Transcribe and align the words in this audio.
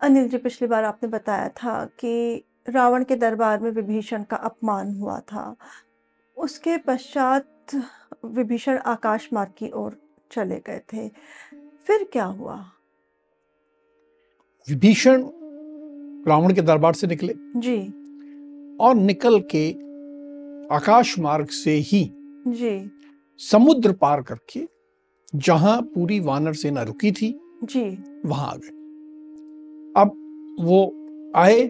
अनिल 0.00 0.28
जी 0.28 0.38
पिछली 0.38 0.68
बार 0.68 0.84
आपने 0.84 1.08
बताया 1.08 1.48
था 1.48 1.84
कि 1.84 2.44
रावण 2.68 3.04
के 3.04 3.16
दरबार 3.16 3.60
में 3.60 3.70
विभीषण 3.70 4.22
का 4.22 4.36
अपमान 4.36 4.94
हुआ 4.94 5.18
था। 5.20 5.56
उसके 6.36 6.76
पश्चात 6.78 7.74
विभीषण 8.24 8.78
आकाश 8.78 9.28
मार्ग 9.32 9.52
की 9.58 9.70
ओर 9.70 9.96
चले 10.32 10.62
गए 10.66 10.80
थे। 10.92 11.08
फिर 11.86 12.08
क्या 12.12 12.24
हुआ? 12.24 12.64
विभीषण 14.68 15.24
रावण 16.28 16.54
के 16.54 16.62
दरबार 16.62 16.94
से 16.94 17.06
निकले 17.06 17.34
जी। 17.36 17.78
और 18.80 18.94
निकल 18.94 19.40
के 19.54 19.70
आकाश 20.74 21.18
मार्ग 21.18 21.46
से 21.46 21.70
ही 21.70 22.04
जी। 22.48 22.90
समुद्र 23.40 23.92
पार 23.92 24.22
करके 24.22 24.68
जहाँ 25.34 25.82
पूरी 25.82 26.20
वानर 26.20 26.54
सेना 26.54 26.82
रुकी 26.82 27.12
थी 27.12 27.38
जी। 27.64 28.04
वहाँ 28.26 28.50
आ 28.50 28.56
गए 28.56 28.77
वो 30.60 30.80
आए 31.36 31.60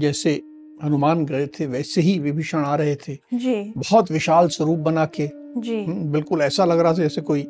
जैसे 0.00 0.40
हनुमान 0.82 1.24
गए 1.26 1.46
थे 1.58 1.66
वैसे 1.66 2.00
ही 2.00 2.18
विभीषण 2.18 2.64
आ 2.64 2.74
रहे 2.76 2.94
थे 3.08 3.14
जी। 3.34 3.54
बहुत 3.76 4.10
विशाल 4.12 4.48
स्वरूप 4.48 4.78
बना 4.88 5.04
के 5.18 5.28
जी। 5.60 5.82
हम्म, 5.84 6.10
बिल्कुल 6.12 6.42
ऐसा 6.42 6.64
लग 6.64 6.80
रहा 6.80 6.92
था 6.92 6.96
जैसे 6.96 7.20
कोई 7.20 7.44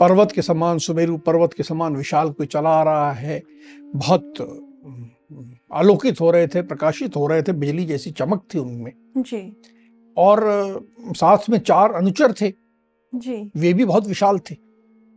पर्वत 0.00 0.32
के 0.32 0.42
समान 0.42 0.78
सुमेरु 0.86 1.16
पर्वत 1.26 1.52
के 1.56 1.62
समान 1.62 1.96
विशाल 1.96 2.30
कोई 2.30 2.46
चला 2.46 2.70
आ 2.70 2.82
रहा 2.84 3.12
है 3.12 3.40
बहुत 3.96 4.34
हम्म, 4.40 5.50
आलोकित 5.72 6.20
हो 6.20 6.30
रहे 6.30 6.46
थे 6.54 6.62
प्रकाशित 6.62 7.16
हो 7.16 7.26
रहे 7.26 7.42
थे 7.42 7.52
बिजली 7.62 7.84
जैसी 7.86 8.10
चमक 8.10 8.44
थी 8.54 8.58
उनमें 8.58 8.92
जी। 9.18 9.40
और 10.16 10.40
साथ 11.16 11.48
में 11.50 11.58
चार 11.58 11.92
अनुचर 11.94 12.32
थे 12.40 12.52
जी। 13.12 13.36
वे 13.56 13.72
भी 13.72 13.84
बहुत 13.84 14.06
विशाल 14.06 14.38
थे 14.50 14.54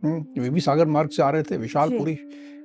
हम्म, 0.02 0.42
वे 0.42 0.50
भी 0.50 0.60
सागर 0.60 0.86
मार्ग 0.96 1.10
से 1.10 1.22
आ 1.22 1.30
रहे 1.30 1.42
थे 1.50 1.56
विशाल 1.56 1.90
पूरी 1.98 2.18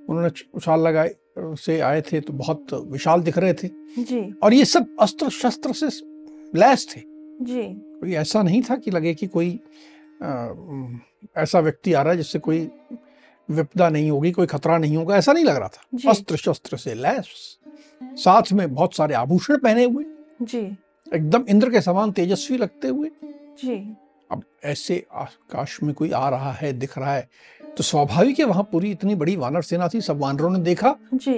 उन्होंने 0.10 0.30
उछाल 0.54 0.80
लगाए 0.88 1.16
से 1.38 1.80
आए 1.80 2.02
थे 2.02 2.20
तो 2.22 2.34
बहुत 2.34 2.74
विशाल 2.88 3.22
दिख 3.22 3.38
रहे 3.38 3.54
थे 3.54 3.70
जी। 4.04 4.22
और 4.44 4.54
ये 4.54 4.66
सब 4.66 4.96
अस्त्र 5.02 5.30
शस्त्र 5.30 5.74
से 5.74 5.88
लैस 6.60 6.88
थे 6.96 7.02
जी। 7.46 7.64
कोई 8.00 8.14
ऐसा 8.14 8.44
नहीं 8.44 8.62
था 8.70 8.76
कि 8.76 8.92
लगे 8.92 9.14
कि 9.14 9.28
कोई 9.28 9.60
आ, 10.24 10.48
ऐसा 11.38 11.60
व्यक्ति 11.60 11.94
आ 11.94 12.02
रहा 12.02 12.12
है 12.12 12.18
जिससे 12.18 12.40
कोई 12.40 12.70
विपदा 13.50 13.90
नहीं 13.90 14.10
होगी 14.12 14.32
कोई 14.32 14.48
खतरा 14.48 14.78
नहीं 14.78 14.98
होगा 14.98 15.16
ऐसा 15.18 15.34
नहीं 15.34 15.46
लग 15.46 15.56
रहा 15.56 15.68
था 15.68 16.10
अस्त्र 16.10 16.38
शस्त्र 16.38 16.78
से 16.78 16.94
लैस 16.94 17.26
साथ 18.24 18.52
में 18.54 18.74
बहुत 18.74 18.96
सारे 18.96 19.16
आभूषण 19.16 19.58
पहने 19.58 19.84
हुए 19.86 20.06
जी। 20.42 20.78
एकदम 21.14 21.46
इंद्र 21.50 21.70
के 21.70 21.82
समान 21.82 22.12
तेजस्वी 22.12 22.58
लगते 22.58 22.88
हुए 22.88 23.10
जी। 23.64 23.78
अब 24.32 24.44
ऐसे 24.64 25.06
आकाश 25.14 25.80
में 25.84 25.94
कोई 25.96 26.12
आ 26.12 26.30
रहा 26.30 26.52
है 26.52 26.72
दिख 26.74 26.98
रहा 26.98 27.16
है 27.16 27.30
तो 27.78 27.84
स्वाभाविक 27.84 28.40
है 28.40 28.46
वहाँ 28.46 28.64
पूरी 28.72 28.92
इतनी 28.92 29.16
बड़ी 29.16 29.36
वानर 29.36 29.62
सेना 29.62 29.88
थी 29.94 30.02
सब 30.02 30.20
वानरों 30.20 30.50
ने 30.50 30.60
देखा 30.60 30.96
जी। 31.14 31.34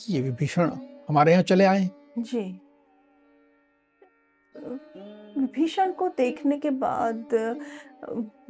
कि 0.00 0.12
ये 0.14 0.20
विभीषण 0.20 0.70
हमारे 1.08 1.32
यहाँ 1.32 1.42
चले 1.42 1.64
आए 1.64 1.88
जी। 2.18 2.40
विभीषण 5.38 5.92
को 5.92 6.08
देखने 6.08 6.58
के 6.58 6.70
बाद 6.70 7.34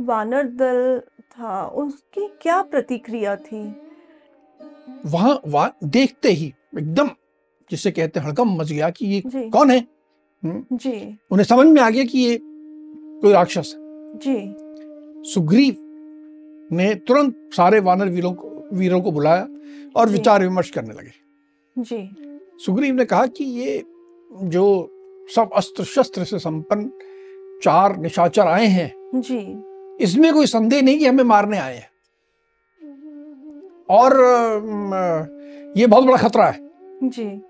वानर 0.00 0.42
दल 0.56 1.00
था 1.32 1.66
उसकी 1.66 2.26
क्या 2.42 2.60
प्रतिक्रिया 2.62 3.36
थी? 3.36 3.62
वहाँ 5.06 5.40
वा, 5.46 5.70
देखते 5.84 6.28
ही 6.30 6.52
एकदम 6.78 7.10
जिसे 7.70 7.90
कहते 7.90 8.20
हैं 8.20 8.26
हड़कम 8.26 8.56
मच 8.56 8.72
गया 8.72 8.90
कि 8.90 9.06
ये 9.06 9.22
जी। 9.26 9.48
कौन 9.50 9.70
है 9.70 9.78
हम्म, 10.42 10.76
जी। 10.76 11.18
उन्हें 11.30 11.44
समझ 11.44 11.66
में 11.66 11.80
आ 11.82 11.90
गया 11.90 12.04
कि 12.04 12.18
ये 12.18 12.38
कोई 12.42 13.32
राक्षस 13.32 13.72
है 13.76 14.18
जी। 14.18 15.30
सुग्रीव 15.32 15.84
ने 16.72 16.94
तुरंत 17.08 17.34
सारे 17.56 17.80
वानर 17.80 18.08
वीरों 18.08 18.32
को 18.32 18.48
वीरों 18.72 19.00
को 19.00 19.12
बुलाया 19.12 19.46
और 19.96 20.08
विचार 20.08 20.42
विमर्श 20.42 20.70
करने 20.70 20.94
लगे 20.94 21.12
जी। 21.76 22.08
सुग्रीव 22.64 22.94
ने 22.94 23.04
कहा 23.04 23.26
कि 23.28 23.44
ये 23.44 23.82
जो 24.30 24.64
सब 25.28 25.50
अस्त्र 25.56 25.84
शस्त्र 25.84 26.24
से 26.24 26.38
संपन्न 26.38 26.90
चार 27.62 27.96
निशाचर 27.96 28.46
आए 28.46 28.66
हैं 28.66 28.92
जी। 29.14 29.38
इसमें 30.00 30.32
कोई 30.34 30.46
संदेह 30.46 30.82
नहीं 30.82 30.98
कि 30.98 31.06
हमें 31.06 31.24
मारने 31.24 31.58
आए 31.58 31.76
हैं 31.76 31.90
और 33.88 34.16
ये 35.76 35.86
बहुत 35.86 36.04
बड़ा 36.04 36.16
खतरा 36.18 36.46
है 36.46 36.68
जी। 37.04 37.40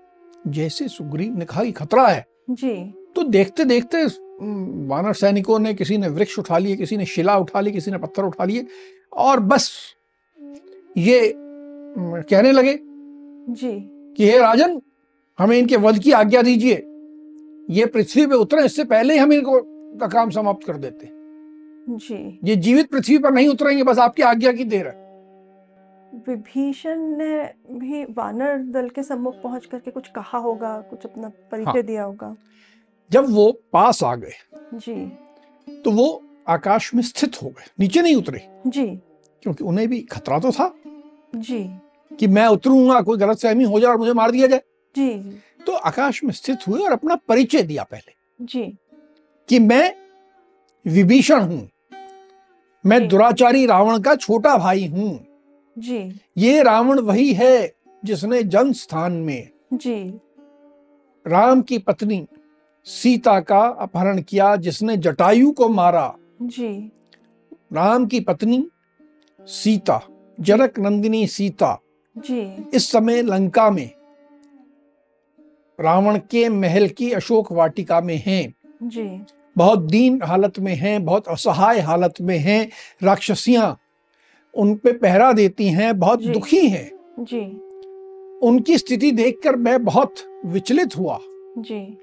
जैसे 0.47 0.87
सुग्रीव 0.87 1.37
ने 1.37 1.45
कहा 1.45 1.63
कि 1.63 1.71
खतरा 1.71 2.07
है 2.07 2.25
जी। 2.49 2.75
तो 3.15 3.23
देखते 3.23 3.65
देखते 3.65 4.05
वानर 4.87 5.13
सैनिकों 5.13 5.59
ने 5.59 5.73
किसी 5.73 5.97
ने 5.97 6.07
वृक्ष 6.07 6.37
उठा 6.39 6.57
लिए 6.57 6.75
किसी 6.75 6.97
ने 6.97 7.05
शिला 7.05 7.37
उठा 7.37 7.61
ली 7.61 7.71
किसी 7.71 7.91
ने 7.91 7.97
पत्थर 7.97 8.23
उठा 8.23 8.45
लिए 8.45 8.65
और 9.13 9.39
बस 9.39 9.69
ये 10.97 11.33
कहने 11.35 12.51
लगे 12.51 12.77
जी। 13.53 13.71
कि 14.17 14.29
हे 14.29 14.37
राजन 14.39 14.81
हमें 15.39 15.57
इनके 15.57 15.77
वध 15.77 15.99
की 15.99 16.11
आज्ञा 16.11 16.41
दीजिए 16.41 16.75
ये 17.69 17.85
पृथ्वी 17.85 18.25
पे 18.27 18.35
उतरे 18.35 18.65
इससे 18.65 18.83
पहले 18.83 19.13
ही 19.13 19.19
हम 19.19 19.33
इनको 19.33 19.59
का 19.99 20.07
काम 20.07 20.29
समाप्त 20.29 20.65
कर 20.67 20.77
देते 20.77 21.09
जी। 21.89 22.39
ये 22.43 22.55
जीवित 22.55 22.89
पृथ्वी 22.91 23.17
पर 23.17 23.31
नहीं 23.31 23.47
उतरेंगे 23.47 23.83
बस 23.83 23.99
आपकी 23.99 24.21
आज्ञा 24.21 24.51
की 24.51 24.63
देर 24.63 24.87
है 24.87 25.07
विभीषण 26.27 26.99
ने 27.17 27.53
भी 27.71 28.03
वानर 28.03 28.57
दल 28.71 28.89
के 28.89 29.03
सम्मुख 29.03 29.41
पहुँच 29.43 29.65
करके 29.65 29.91
कुछ 29.91 30.07
कहा 30.07 30.37
होगा, 30.37 30.77
कुछ 30.89 31.05
अपना 31.05 31.31
परिचय 31.51 31.69
हाँ। 31.69 31.81
दिया 31.81 32.03
होगा। 32.03 32.35
जब 33.11 33.25
वो 33.29 33.51
पास 33.73 34.03
आ 34.03 34.15
गए 34.15 34.33
जी। 34.73 35.05
तो 35.83 35.91
वो 35.91 36.07
आकाश 36.49 36.93
में 36.95 37.01
स्थित 37.03 37.41
हो 37.41 37.49
गए 37.49 37.65
नीचे 37.79 38.01
नहीं 38.01 38.15
उतरे 38.15 38.47
जी। 38.67 38.85
क्योंकि 39.43 39.63
उन्हें 39.63 39.87
भी 39.89 40.01
खतरा 40.01 40.39
तो 40.39 40.51
था 40.51 40.73
जी। 41.35 41.63
कि 42.11 42.27
मैं 42.27 42.45
उतरूँगा 42.47 43.01
कोई 43.01 43.17
गलत 43.17 43.39
सहमी 43.39 43.63
हो 43.63 43.79
जाए 43.79 43.91
और 43.91 43.97
मुझे 43.97 44.13
मार 44.13 44.31
दिया 44.31 44.47
जाए 44.47 44.61
जी। 44.95 45.13
तो 45.65 45.73
आकाश 45.73 46.23
में 46.23 46.31
स्थित 46.31 46.67
हुए 46.67 46.83
और 46.83 46.91
अपना 46.91 47.15
परिचय 47.27 47.63
दिया 47.63 47.83
पहले 47.83 48.45
जी। 48.45 48.63
कि 49.49 49.59
मैं 49.59 49.93
विभीषण 50.85 51.41
हूँ 51.41 51.69
मैं 52.85 53.07
दुराचारी 53.07 53.65
रावण 53.65 53.99
का 53.99 54.15
छोटा 54.15 54.57
भाई 54.57 54.85
हूँ 54.87 55.19
जी। 55.77 56.21
ये 56.37 56.61
रावण 56.63 56.99
वही 56.99 57.33
है 57.33 57.71
जिसने 58.03 58.43
जन 58.43 58.71
स्थान 58.73 59.11
में 59.11 59.49
जी। 59.73 59.95
राम 61.25 61.61
की 61.61 61.77
पत्नी 61.77 62.27
सीता 62.87 63.39
का 63.39 63.59
अपहरण 63.79 64.21
किया 64.21 64.55
जिसने 64.55 64.97
जटायु 64.97 65.51
को 65.51 65.69
मारा 65.69 66.13
जी। 66.41 66.91
राम 67.73 68.05
की 68.05 68.19
पत्नी 68.19 68.67
सीता 69.47 70.01
जनक 70.39 70.79
नंदिनी 70.79 71.27
सीता 71.27 71.79
जी। 72.17 72.41
इस 72.73 72.91
समय 72.91 73.21
लंका 73.21 73.69
में 73.71 73.89
रावण 75.79 76.17
के 76.17 76.49
महल 76.49 76.87
की 76.87 77.11
अशोक 77.11 77.51
वाटिका 77.51 78.01
में 78.01 78.23
हैं 78.25 78.53
जी। 78.83 79.21
बहुत 79.57 79.79
दीन 79.79 80.21
हालत 80.23 80.59
में 80.59 80.75
हैं 80.75 81.05
बहुत 81.05 81.27
असहाय 81.27 81.79
हालत 81.79 82.13
में 82.21 82.37
हैं 82.37 82.69
राक्षसियाँ 83.03 83.77
उन 84.53 84.75
पे 84.75 84.91
पहरा 84.91 85.31
देती 85.31 85.67
हैं 85.67 85.99
बहुत 85.99 86.21
जी। 86.21 86.29
दुखी 86.29 86.67
हैं 86.67 86.89
जी। 87.19 87.41
उनकी 88.47 88.77
स्थिति 88.77 89.11
देखकर 89.11 89.55
मैं 89.55 89.83
बहुत 89.85 90.15
विचलित 90.45 90.97
हुआ 90.97 91.19
जी। 91.57 91.97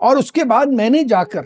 और 0.00 0.18
उसके 0.18 0.44
बाद 0.44 0.68
मैंने 0.68 1.04
जाकर 1.04 1.44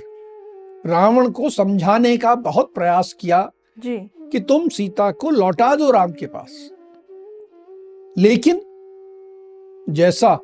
रावण 0.87 1.29
को 1.31 1.51
समझाने 1.51 2.17
का 2.17 2.35
बहुत 2.35 2.73
प्रयास 2.75 3.13
किया 3.13 3.51
जी। 3.79 3.97
कि 4.33 4.41
तुम 4.41 4.69
सीता 4.69 5.11
को 5.11 5.31
लौटा 5.31 5.75
दो 5.75 5.91
राम 5.91 6.13
के 6.13 6.27
पास 6.27 6.71
लेकिन 8.19 8.61
जैसा 9.91 10.35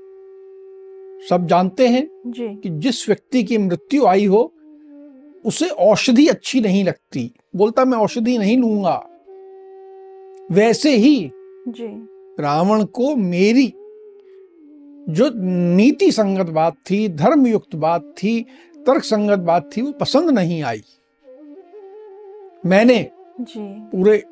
सब 1.29 1.47
जानते 1.47 1.89
हैं 1.89 2.07
जी। 2.27 2.49
कि 2.49 2.69
जिस 2.69 3.09
व्यक्ति 3.09 3.43
की 3.43 3.59
मृत्यु 3.59 4.07
आई 4.07 4.27
हो 4.27 4.53
उसे 5.45 5.69
औषधि 5.69 6.27
अच्छी 6.27 6.61
नहीं 6.61 6.85
लगती 6.85 7.31
बोलता 7.57 7.85
मैं 7.85 7.99
औषधि 7.99 8.39
नहीं 8.39 8.57
लूँगा 8.59 8.97
वैसे 10.51 10.97
ही 10.97 11.31
जी। 11.69 11.87
रावण 12.41 12.85
को 12.85 13.15
मेरी 13.17 13.73
जो 15.09 15.31
नीति 15.77 16.11
संगत 16.13 16.51
बात 16.51 16.75
थी 16.91 17.09
धर्मयुक्त 17.09 17.75
बात 17.77 18.03
थी 18.19 18.47
तर्क 18.87 19.05
संगत 19.05 19.39
बात 19.39 19.71
थी 19.77 19.83
वो 19.83 19.93
पसंद 19.93 20.31
नहीं 20.31 20.63
आई। 20.63 20.83
मैंने 22.67 22.99
जी। 23.41 23.61
पूरे 23.93 24.23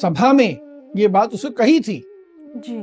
सभा 0.00 0.32
में 0.32 0.90
ये 0.96 1.08
बात 1.08 1.34
उसे 1.34 1.50
कही 1.50 1.80
थी। 1.80 2.02
जी। 2.56 2.78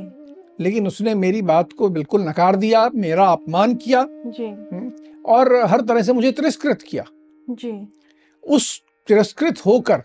लेकिन 0.60 0.86
उसने 0.86 1.14
मेरी 1.14 1.42
बात 1.42 1.72
को 1.72 1.88
बिल्कुल 1.88 2.22
नकार 2.28 2.56
दिया 2.56 2.88
मेरा 2.94 3.26
अपमान 3.26 3.74
किया 3.74 4.06
जी। 4.26 4.46
और 5.26 5.54
हर 5.64 5.80
तरह 5.80 6.02
से 6.02 6.12
मुझे 6.12 6.32
तिरस्कृत 6.32 6.82
किया। 6.82 7.04
जी। 7.50 7.72
उस 8.44 8.82
तिरस्कृत 9.08 9.66
होकर 9.66 10.02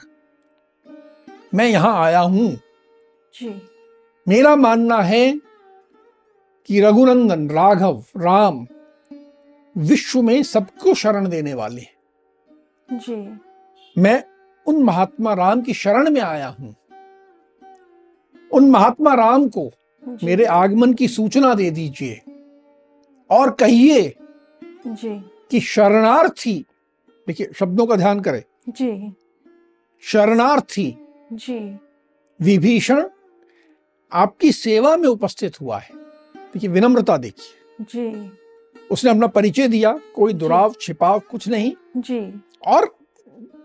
मैं 1.54 1.68
यहाँ 1.68 2.04
आया 2.04 2.20
हूँ। 2.20 2.50
जी। 3.34 3.62
मेरा 4.28 4.56
मानना 4.56 5.02
है 5.02 5.40
कि 6.70 6.80
रघुनंदन 6.82 7.50
राघव 7.50 8.04
राम 8.18 8.66
विश्व 9.78 10.22
में 10.22 10.44
सबको 10.44 10.94
शरण 10.94 11.28
देने 11.30 11.54
वाले 11.54 11.82
जी। 12.90 13.16
मैं 13.98 14.24
उन 14.68 14.84
महात्मा 14.84 15.34
राम 15.34 15.62
की 15.62 15.74
शरण 15.74 16.10
में 16.10 16.22
आया 16.22 16.48
हूँ। 16.48 16.76
उन 18.52 18.70
महात्मा 18.72 19.14
राम 19.14 19.48
को 19.48 19.72
मेरे 20.24 20.46
आगमन 20.46 20.94
की 20.94 21.08
सूचना 21.08 21.54
दे 21.54 21.70
दीजिए 21.72 22.22
और 23.30 23.52
कहिए 23.52 24.16
कि 24.88 25.60
शरणार्थी 25.60 26.54
देखिए 27.28 27.52
शब्दों 27.60 27.86
का 27.88 27.96
ध्यान 27.96 28.20
करें। 28.20 28.42
जी। 28.70 29.14
शरणार्थी 30.04 30.98
जी। 31.34 31.60
विभीषण 32.40 33.04
आपकी 34.12 34.52
सेवा 34.52 34.96
में 34.98 35.08
उपस्थित 35.10 35.62
हुआ 35.62 35.78
है। 35.78 35.96
देखिए 36.36 36.70
विनम्रता 36.70 37.18
देखिए। 37.18 37.86
जी। 37.86 38.32
उसने 38.92 39.12
अपना 39.12 39.28
परिचय 39.28 39.68
दिया 39.68 39.98
कोई 40.16 40.34
दुराव 40.34 40.74
छिपाव 40.82 41.20
कुछ 41.32 41.48
नहीं। 41.48 41.74
जी। 41.98 42.20
और 42.68 42.96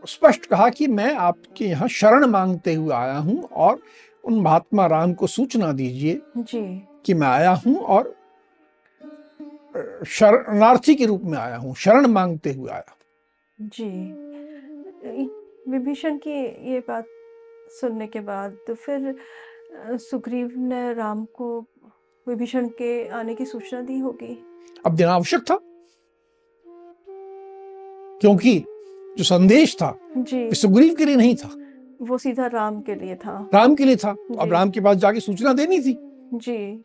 स्पष्ट 0.09 0.47
कहा 0.47 0.69
कि 0.69 0.87
मैं 0.87 1.15
आपके 1.15 1.65
यहाँ 1.65 1.89
शरण 1.89 2.27
मांगते 2.27 2.75
हुए 2.75 2.95
आया 2.95 3.17
हूँ 3.19 3.43
और 3.43 3.81
उन 4.25 4.41
महात्मा 4.41 4.87
राम 4.87 5.13
को 5.15 5.27
सूचना 5.27 5.73
दीजिए 5.73 6.21
जी। 6.37 6.63
कि 7.05 7.15
मैं 7.15 7.29
आया 7.29 7.51
हूँ 7.67 7.77
और 7.77 8.15
शरणार्थी 10.07 10.95
के 10.95 11.07
रूप 11.07 11.23
में 11.25 11.39
आया 11.39 11.57
हूँ 11.57 11.75
शरण 11.75 12.07
मांगते 12.07 12.53
हुए 12.53 12.71
आया 12.71 12.97
जी। 13.59 13.89
विभीषण 15.71 16.17
की 16.17 16.41
ये 16.73 16.79
बात 16.79 17.07
सुनने 17.81 18.07
के 18.07 18.21
बाद 18.21 18.57
तो 18.67 18.75
फिर 18.75 19.15
सुग्रीव 20.01 20.53
ने 20.59 20.93
राम 20.95 21.25
को 21.35 21.59
विभीषण 22.27 22.69
के 22.69 23.09
आने 23.09 23.35
की 23.35 23.45
सूचना 23.45 23.81
दी 23.81 23.99
होगी? 23.99 24.35
अब 24.87 24.95
देना 24.95 25.13
आवश्यक 25.13 25.41
था। 25.41 25.59
क्योंकि 28.21 28.59
जो 29.19 29.25
संदेश 29.25 29.75
था 29.75 29.99
सुग्रीव 30.29 30.95
के 30.95 31.05
लिए 31.05 31.17
नहीं 31.17 31.37
था। 31.37 31.51
वो 32.03 32.19
सीधा 32.19 32.47
राम 32.47 32.81
के 32.81 32.95
लिए 32.95 33.15
था। 33.15 33.51
राम 33.55 33.75
के 33.75 33.85
लिए 33.85 33.97
था। 33.97 34.17
अब 34.39 34.53
राम 34.53 34.71
के 34.71 34.81
पास 34.81 34.97
जाके 34.97 35.21
सूचना 35.21 35.53
देनी 35.53 35.81
थी। 35.81 35.99
जी। 36.35 36.85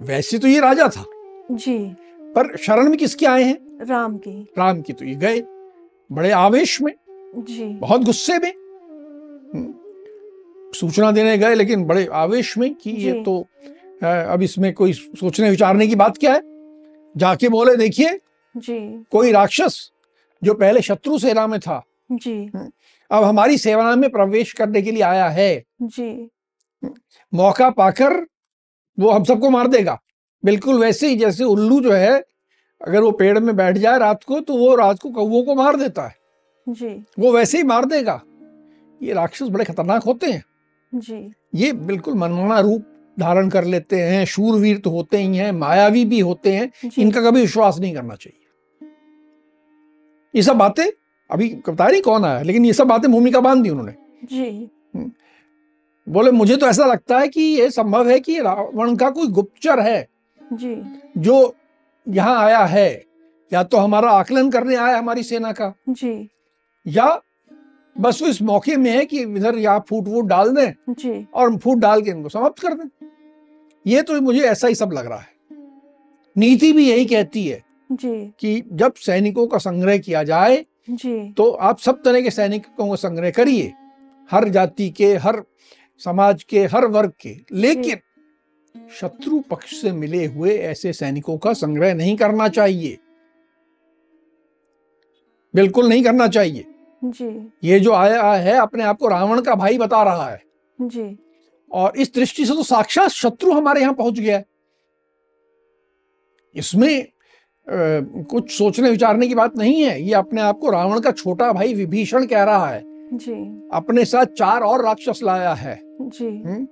वैसे 0.00 0.38
तो 0.38 0.48
ये 0.48 0.60
राजा 0.60 0.88
था। 0.88 1.04
जी। 1.50 1.96
पर 2.20 2.56
शरण 2.56 2.88
में 2.88 2.98
किसके 2.98 3.26
आए 3.26 3.42
हैं? 3.42 3.86
राम 3.86 4.16
की। 4.16 4.42
राम 4.58 4.80
की 4.82 4.92
तो 4.92 5.04
ये 5.04 5.14
गए। 5.14 5.40
बड़े 6.12 6.30
आवेश 6.30 6.82
में। 6.82 6.92
जी। 7.38 7.64
बहुत 7.64 8.04
गुस्से 8.04 8.38
में। 8.38 8.50
हम्म, 9.54 9.74
सूचना 10.72 11.10
देने 11.10 11.38
गए 11.38 11.54
लेकिन 11.54 11.84
बड़े 11.84 12.08
आवेश 12.12 12.58
में 12.58 12.74
कि 12.74 12.90
ये 12.90 13.12
तो 13.22 13.40
अब 14.04 14.38
इसमें 14.42 14.74
कोई 14.74 14.92
सोचने 14.92 15.50
विचारने 15.50 15.86
की 15.86 15.94
बात 15.94 16.16
क्या 16.16 16.32
है? 16.32 16.57
जाके 17.14 17.48
बोले 17.48 17.76
देखिए 17.76 18.18
जी। 18.54 18.78
कोई 19.10 19.32
राक्षस 19.32 19.78
जो 20.42 20.54
पहले 20.54 20.82
शत्रु 20.82 21.18
सेना 21.18 21.46
में 21.46 21.58
था 21.60 21.82
जी। 22.12 22.50
अब 23.10 23.24
हमारी 23.24 23.58
सेना 23.58 23.94
में 23.96 24.08
प्रवेश 24.10 24.52
करने 24.52 24.82
के 24.82 24.90
लिए 24.90 25.02
आया 25.02 25.28
है। 25.28 25.64
जी। 25.82 26.28
मौका 27.32 27.70
पाकर 27.70 28.14
वो 28.98 29.10
हम 29.10 29.24
सबको 29.24 29.50
मार 29.50 29.68
देगा। 29.68 29.98
बिल्कुल 30.44 30.78
वैसे 30.80 31.08
ही 31.08 31.16
जैसे 31.16 31.44
उल्लू 31.44 31.80
जो 31.80 31.92
है 31.92 32.18
अगर 32.80 33.00
वो 33.00 33.10
पेड़ 33.10 33.38
में 33.38 33.56
बैठ 33.56 33.76
जाए 33.76 33.98
रात 33.98 34.24
को 34.24 34.40
तो 34.40 34.56
वो 34.56 34.74
रात 34.76 34.98
को 34.98 35.10
कौवों 35.10 35.42
को 35.42 35.54
मार 35.54 35.76
देता 35.76 36.06
है। 36.06 36.16
जी। 36.66 36.88
वो 37.18 37.32
वैसे 37.32 37.58
ही 37.58 37.64
मार 37.64 37.84
देगा। 37.84 38.20
ये 39.02 39.12
राक्षस 39.12 39.48
बड़े 39.48 39.64
खतरनाक 39.64 40.02
होते 40.02 40.26
हैं। 40.26 40.44
जी। 40.92 41.32
ये 41.54 41.72
बिल्कुल 41.72 42.14
मनमाना 42.14 42.60
रूप 42.60 42.84
धारण 43.18 43.48
कर 43.48 43.64
लेते 43.64 44.00
हैं 44.00 44.24
शूरवीर 44.24 44.78
तो 44.78 44.90
होते 44.90 45.18
ही 45.18 45.36
हैं 45.36 45.50
मायावी 45.52 46.04
भी 46.04 46.20
होते 46.20 46.52
हैं 46.52 46.90
इनका 46.98 47.22
कभी 47.22 47.40
विश्वास 47.40 47.78
नहीं 47.78 47.94
करना 47.94 48.14
चाहिए। 48.14 48.44
ये 50.34 50.42
सब 50.42 50.56
बातें 50.56 50.84
अभी 51.30 51.48
बता 51.68 51.88
नहीं 51.88 52.02
कौन 52.02 52.24
आया? 52.24 52.42
लेकिन 52.42 52.64
ये 52.64 52.72
सब 52.72 52.86
बातें 52.86 53.10
भूमिका 53.12 53.40
बाँध 53.40 53.62
दी 53.62 53.70
उन्होंने। 53.70 53.94
जी। 54.24 54.70
बोले 56.06 56.30
मुझे 56.30 56.56
तो 56.56 56.66
ऐसा 56.66 56.84
लगता 56.84 57.18
है 57.18 57.28
कि 57.28 57.40
ये 57.40 57.70
संभव 57.70 58.08
है 58.08 58.20
कि 58.20 58.38
रावण 58.40 58.96
का 58.96 59.10
कोई 59.10 59.26
गुप्तचर 59.26 59.80
है। 59.80 60.08
जी। 60.52 60.76
जो 61.18 61.54
यहाँ 62.06 62.36
आया 62.44 62.64
है 62.64 63.04
या 63.52 63.62
तो 63.62 63.76
हमारा 63.76 64.10
आकलन 64.10 64.50
करने 64.50 64.76
आया 64.76 64.98
हमारी 64.98 65.22
सेना 65.22 65.52
का। 65.52 65.72
जी। 65.88 66.30
या 66.86 67.22
बस 68.00 68.22
वो 68.22 68.28
इस 68.28 68.42
मौके 68.42 68.76
में 68.76 68.90
है 68.90 69.04
कि 69.06 69.20
इधर 69.20 69.54
यहाँ 69.54 69.84
फूट 69.88 70.08
वूट 70.08 70.24
डाल 70.24 70.50
दें 70.50 70.94
जी। 70.94 71.26
और 71.34 71.56
फूट 71.56 71.78
डाल 71.78 72.02
के 72.02 72.10
इनको 72.10 72.28
समाप्त 72.28 72.58
कर 72.58 72.74
दें। 72.74 73.08
ये 73.86 74.02
तो 74.02 74.20
मुझे 74.20 74.40
ऐसा 74.40 74.68
ही 74.68 74.74
सब 74.74 74.92
लग 74.92 75.06
रहा 75.06 75.18
है। 75.18 75.32
नीति 76.36 76.72
भी 76.72 76.90
यही 76.90 77.06
कहती 77.06 77.46
है 77.48 77.64
जी। 77.92 78.32
कि 78.40 78.62
जब 78.72 78.94
सैनिकों 78.94 79.46
का 79.46 79.58
संग्रह 79.58 79.98
किया 79.98 80.22
जाए 80.22 80.66
जी। 80.90 81.32
तो 81.32 81.50
आप 81.50 81.78
सब 81.78 82.02
तरह 82.02 82.20
के 82.20 82.30
सैनिकों 82.30 82.88
का 82.88 82.94
संग्रह 82.94 83.30
करिए। 83.30 83.72
हर 84.30 84.48
जाति 84.48 84.90
के 84.90 85.16
हर 85.16 85.42
समाज 85.98 86.42
के 86.42 86.64
हर 86.64 86.84
वर्ग 86.84 87.12
के। 87.20 87.36
लेकिन 87.52 87.96
शत्रु 89.00 89.40
पक्ष 89.40 89.80
से 89.80 89.92
मिले 89.92 90.26
हुए 90.26 90.56
ऐसे 90.56 90.92
सैनिकों 90.92 91.38
का 91.38 91.52
संग्रह 91.52 91.94
नहीं 91.94 92.16
करना 92.16 92.48
चाहिए। 92.48 92.98
बिल्कुल 95.54 95.88
नहीं 95.88 96.04
करना 96.04 96.28
चाहिए। 96.28 96.64
जी। 97.04 97.52
ये 97.64 97.80
जो 97.80 97.92
आया 97.92 98.32
है 98.32 98.56
अपने 98.56 98.82
आप 98.82 98.98
को 98.98 99.08
रावण 99.08 99.40
का 99.40 99.54
भाई 99.54 99.78
बता 99.78 100.02
रहा 100.02 100.28
है। 100.28 100.42
जी। 100.80 101.18
और 101.72 101.92
इस 101.96 102.14
दृष्टि 102.14 102.46
से 102.46 102.54
तो 102.54 102.62
साक्षात 102.62 103.08
शत्रु 103.08 103.52
हमारे 103.52 103.80
यहाँ 103.80 103.94
पहुँच 103.94 104.18
गया 104.20 104.36
है। 104.36 104.44
इसमें 106.56 107.08
कुछ 107.68 108.50
सोचने 108.50 108.90
विचारने 108.90 109.28
की 109.28 109.34
बात 109.34 109.56
नहीं 109.56 109.82
है। 109.82 110.02
ये 110.02 110.14
अपने 110.14 110.40
आप 110.40 110.58
को 110.58 110.70
रावण 110.70 111.00
का 111.00 111.10
छोटा 111.12 111.52
भाई 111.52 111.74
विभीषण 111.74 112.26
कह 112.26 112.42
रहा 112.42 112.68
है। 112.68 112.82
जी। 113.12 113.32
अपने 113.72 114.04
साथ 114.04 114.26
चार 114.26 114.60
और 114.60 114.84
राक्षस 114.84 115.20
लाया 115.22 115.52
है। 115.54 115.80
जी। 116.00 116.26
हम्म? 116.26 116.66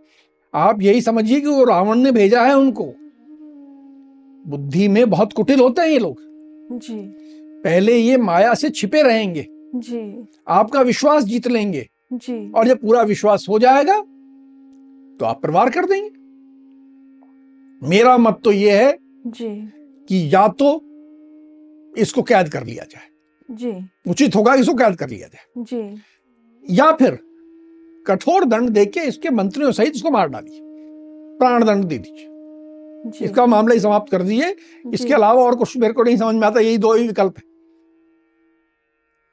आप 0.55 0.82
यही 0.82 1.00
समझिए 1.00 1.40
कि 1.40 1.46
वो 1.46 1.64
रावण 1.64 1.99
ने 1.99 2.12
भेजा 2.12 2.44
है 2.44 2.56
उनको। 2.56 2.84
बुद्धि 4.46 4.88
में 4.88 5.11
बहुत 5.11 5.33
कुटिल 5.33 5.61
होते 5.61 5.83
हैं 5.83 5.88
ये 5.88 5.99
लोग। 5.99 6.16
जी। 6.73 6.99
पहले 7.64 7.97
ये 7.97 8.16
माया 8.16 8.54
से 8.54 8.71
छिपे 8.71 9.02
रहेंगे। 9.02 9.47
जी। 9.80 10.26
आपका 10.49 10.80
विश्वास 10.80 11.25
जीत 11.25 11.47
लेंगे। 11.47 11.88
जी। 12.12 12.50
और 12.50 12.66
जब 12.68 12.80
पूरा 12.80 13.02
विश्वास 13.02 13.47
हो 13.49 13.59
जाएगा 13.59 14.00
तो 15.21 15.25
आप 15.25 15.42
प्रवार 15.42 15.71
कर 15.71 15.85
देंगे। 15.85 16.11
मेरा 17.88 18.18
मत 18.18 18.40
तो 18.45 18.52
यह 18.52 18.87
है 18.87 18.99
जी। 19.26 19.49
कि 20.09 20.35
या 20.35 20.49
तो 20.49 20.75
इसको 21.99 22.23
कैद 22.23 22.49
कर 22.49 22.64
लिया 22.64 22.85
जाए। 22.85 23.09
जी। 23.50 23.73
उचित 24.11 24.37
होगा 24.37 24.54
इसको 24.54 24.75
कैद 24.75 24.97
कर 24.97 25.09
लिया 25.09 25.28
जाए। 25.28 25.64
जी। 25.64 26.76
या 26.76 26.92
फिर 26.92 27.18
कठोर 28.06 28.45
दंड 28.45 28.71
देके 28.71 29.00
इसके 29.00 29.30
मंत्रियों 29.30 29.73
सहित 29.73 29.92
इसको 29.97 30.11
मार 30.11 30.28
डालिए। 30.28 30.61
प्राण 31.38 31.64
दंड 31.64 31.85
दे 31.85 31.99
दीजिए। 31.99 33.25
इसका 33.26 33.47
मामला 33.47 33.75
ही 33.75 33.80
समाप्त 33.80 34.11
कर 34.11 34.23
दिए। 34.23 34.54
इसके 34.95 35.14
अलावा 35.14 35.42
और 35.42 35.56
कुछ 35.56 35.76
मेरे 35.76 35.92
को 35.92 36.02
नहीं 36.02 36.16
समझ 36.16 36.35
में 36.35 36.47
आता 36.47 36.61
यही 36.61 36.78
दो 36.78 36.95
ही 36.95 37.06
विकल्प 37.06 37.35
है। 37.38 37.45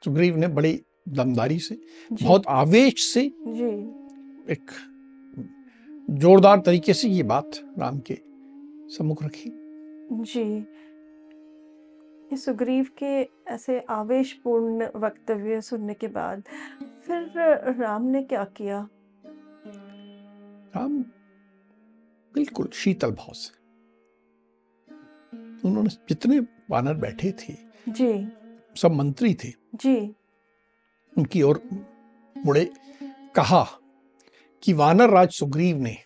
सुग्रीव 0.04 0.36
ने 0.36 0.48
बड़ी 0.48 0.82
दमदारी 1.08 1.58
से 1.58 1.78
बहुत 2.12 2.46
आवेश 2.48 3.04
से 3.04 3.32
जी। 3.46 3.70
एक 4.52 4.70
जोरदार 6.10 6.60
तरीके 6.60 6.94
से 6.94 7.08
ये 7.08 7.22
बात 7.22 7.50
राम 7.78 7.98
के 7.98 8.18
सम्मुख 8.96 9.24
रखी। 9.24 9.50
जी। 10.12 10.66
सुग्रीव 12.36 12.86
के 13.02 13.22
ऐसे 13.52 13.80
आवेशपूर्ण 13.80 14.88
वक्तव्य 14.96 15.60
सुनने 15.60 15.94
के 15.94 16.08
बाद 16.08 16.42
फिर 17.06 17.32
राम 17.78 18.02
ने 18.02 18.22
क्या 18.22 18.44
किया? 18.44 18.88
राम 20.76 20.98
बिल्कुल 22.34 22.68
शीतल 22.74 23.10
भाव 23.10 23.32
से। 23.32 23.64
उन्होंने 25.68 25.88
जितने 25.88 26.38
वानर 26.70 26.94
बैठे 26.94 27.32
थे 27.32 27.54
जी। 27.88 28.26
सब 28.76 28.92
मंत्री 28.92 29.34
थे 29.34 29.63
जी। 29.74 30.14
उनकी 31.18 31.42
ओर 31.42 31.62
मुड़े 32.44 32.72
कहा 33.34 33.66
कि 34.62 34.72
वानर 34.72 35.10
राज 35.10 35.30
सुग्रीव 35.30 35.76
ने 35.76 35.96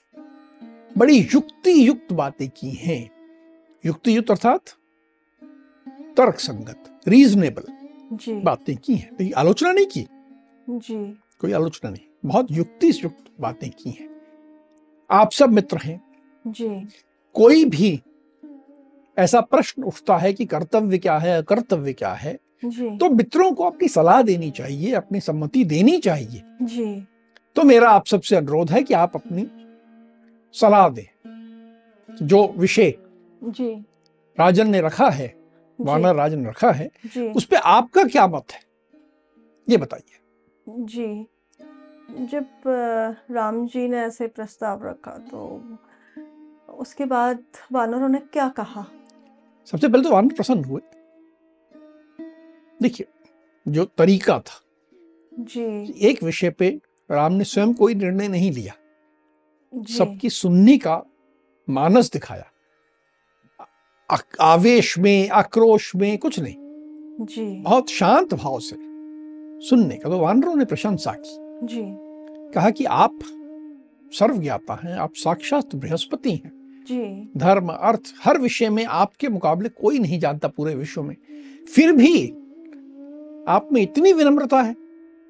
बड़ी 0.99 1.19
युक्ति 1.35 1.89
युक्त 1.89 2.13
बातें 2.13 2.49
की 2.49 2.71
हैं। 2.71 3.11
युक्ति 3.87 4.17
युक्त 4.17 4.31
अर्थात 4.31 4.63
तर्क 6.17 6.39
संगत 6.39 7.01
रीजनेबल 7.09 7.65
बातें 8.43 8.77
की 8.77 8.95
हैं। 8.95 9.15
कोई 9.15 9.31
आलोचना 9.31 9.73
नहीं 9.73 9.87
की? 9.87 10.07
जी। 10.71 11.19
कोई 11.41 11.53
आलोचना 11.53 11.91
नहीं। 11.91 12.07
बहुत 12.25 12.47
युक्ति 12.51 12.91
युक्त 12.91 13.25
बातें 13.41 13.71
की 13.71 13.91
हैं। 13.91 14.09
आप 15.11 15.33
सब 15.33 15.51
मित्र 15.51 15.79
हैं। 15.79 16.01
जी। 16.47 16.89
कोई 17.35 17.65
भी 17.65 18.03
ऐसा 19.19 19.41
प्रश्न 19.41 19.83
उठता 19.83 20.17
है 20.19 20.33
कि 20.33 20.45
कर्तव्य 20.47 20.99
क्या 20.99 21.19
है 21.19 21.43
कर्तव्य 21.43 21.93
क्या 21.93 22.15
है 22.15 22.39
तो 22.63 23.11
मित्रों 23.11 23.53
को 23.53 23.65
अपनी 23.65 23.89
सलाह 23.89 24.23
देनी 24.23 24.51
चाहिए 24.51 24.93
अपनी 24.93 25.21
सम्मति 25.21 25.65
देनी 25.65 25.99
चाहिए। 25.99 26.43
जी। 26.63 27.07
तो 27.57 27.63
मेरा 27.63 27.91
आप 27.91 28.07
सबसे 28.07 28.37
अनुरोध 28.37 28.71
है 28.71 28.83
कि 28.83 28.95
आप 28.95 29.17
अपनी 29.17 29.47
सलाह 30.55 30.89
दें। 30.89 31.07
जो 32.09 32.47
विषय 32.57 32.95
जी। 33.43 33.71
राजन 34.39 34.71
ने 34.71 34.81
रखा 34.81 35.09
है 35.11 35.35
वानर 35.79 36.15
राजन 36.15 36.41
ने 36.41 36.49
रखा 36.49 36.71
है 36.73 36.91
उस 37.37 37.45
पर 37.45 37.57
आपका 37.57 38.05
क्या 38.05 38.27
मत 38.27 38.53
है? 38.53 38.61
ये 39.69 39.77
बताइए। 39.77 40.19
जी। 40.67 41.27
जब 42.27 42.47
राम 43.31 43.67
जी 43.67 43.89
ने 43.89 43.99
ऐसे 43.99 44.27
प्रस्ताव 44.27 44.87
रखा 44.87 45.11
तो 45.11 45.41
उसके 46.75 47.05
बाद 47.05 47.45
वानरों 47.73 48.09
ने 48.09 48.19
क्या 48.33 48.49
कहा? 48.49 48.87
सबसे 49.67 49.89
पहले 49.89 50.05
तो 50.05 50.11
वानर 50.11 50.33
प्रसन्न 50.33 50.65
हुए। 50.65 50.81
देखिए 52.83 53.07
जो 53.69 53.85
तरीका 53.85 54.39
था। 54.39 54.63
जी। 55.39 55.95
एक 56.09 56.23
विषय 56.23 56.51
पे 56.51 56.81
राम 57.11 57.33
ने 57.33 57.45
स्वयं 57.45 57.75
कोई 57.75 57.95
निर्णय 57.95 58.29
नहीं 58.29 58.53
लिया। 58.53 58.75
सबकी 59.85 60.31
सुनने 60.31 60.79
का 60.79 61.03
मानस 61.71 62.13
दिखाया। 62.13 62.47
आ- 64.11 64.17
आवेश 64.41 64.99
में 64.99 65.29
आक्रोश 65.29 65.97
में 65.97 66.19
कुछ 66.19 66.41
नहीं। 66.41 66.55
जी। 67.21 67.61
बहुत 67.61 67.89
शांत 67.89 68.35
भाव 68.35 68.61
से 68.61 68.77
सुनने 69.69 69.97
का। 69.97 70.09
तो 70.09 70.19
वानरों 70.19 70.57
ने 70.57 70.65
प्रशंसा 70.65 71.13
की। 71.13 71.67
जी। 71.67 71.83
कहा 72.53 72.71
कि 72.71 72.85
आप 72.85 73.19
सर्वज्ञाता 74.13 74.81
हैं 74.85 74.95
आप 74.97 75.11
साक्षात 75.15 75.75
बृहस्पति 75.75 76.33
हैं। 76.33 76.85
जी। 76.89 77.31
धर्म 77.37 77.69
अर्थ 77.69 78.15
हर 78.23 78.39
विषय 78.39 78.69
में 78.69 78.85
आपके 78.85 79.29
मुकाबले 79.29 79.69
कोई 79.69 79.99
नहीं 79.99 80.21
जानता 80.21 80.49
पूरे 80.49 80.75
विश्व 80.75 81.03
में। 81.03 81.17
फिर 81.75 81.93
भी 81.93 82.35
आप 83.49 83.69
में 83.73 83.83
इतनी 83.83 84.13
विनम्रता 84.13 84.63
है 84.63 84.77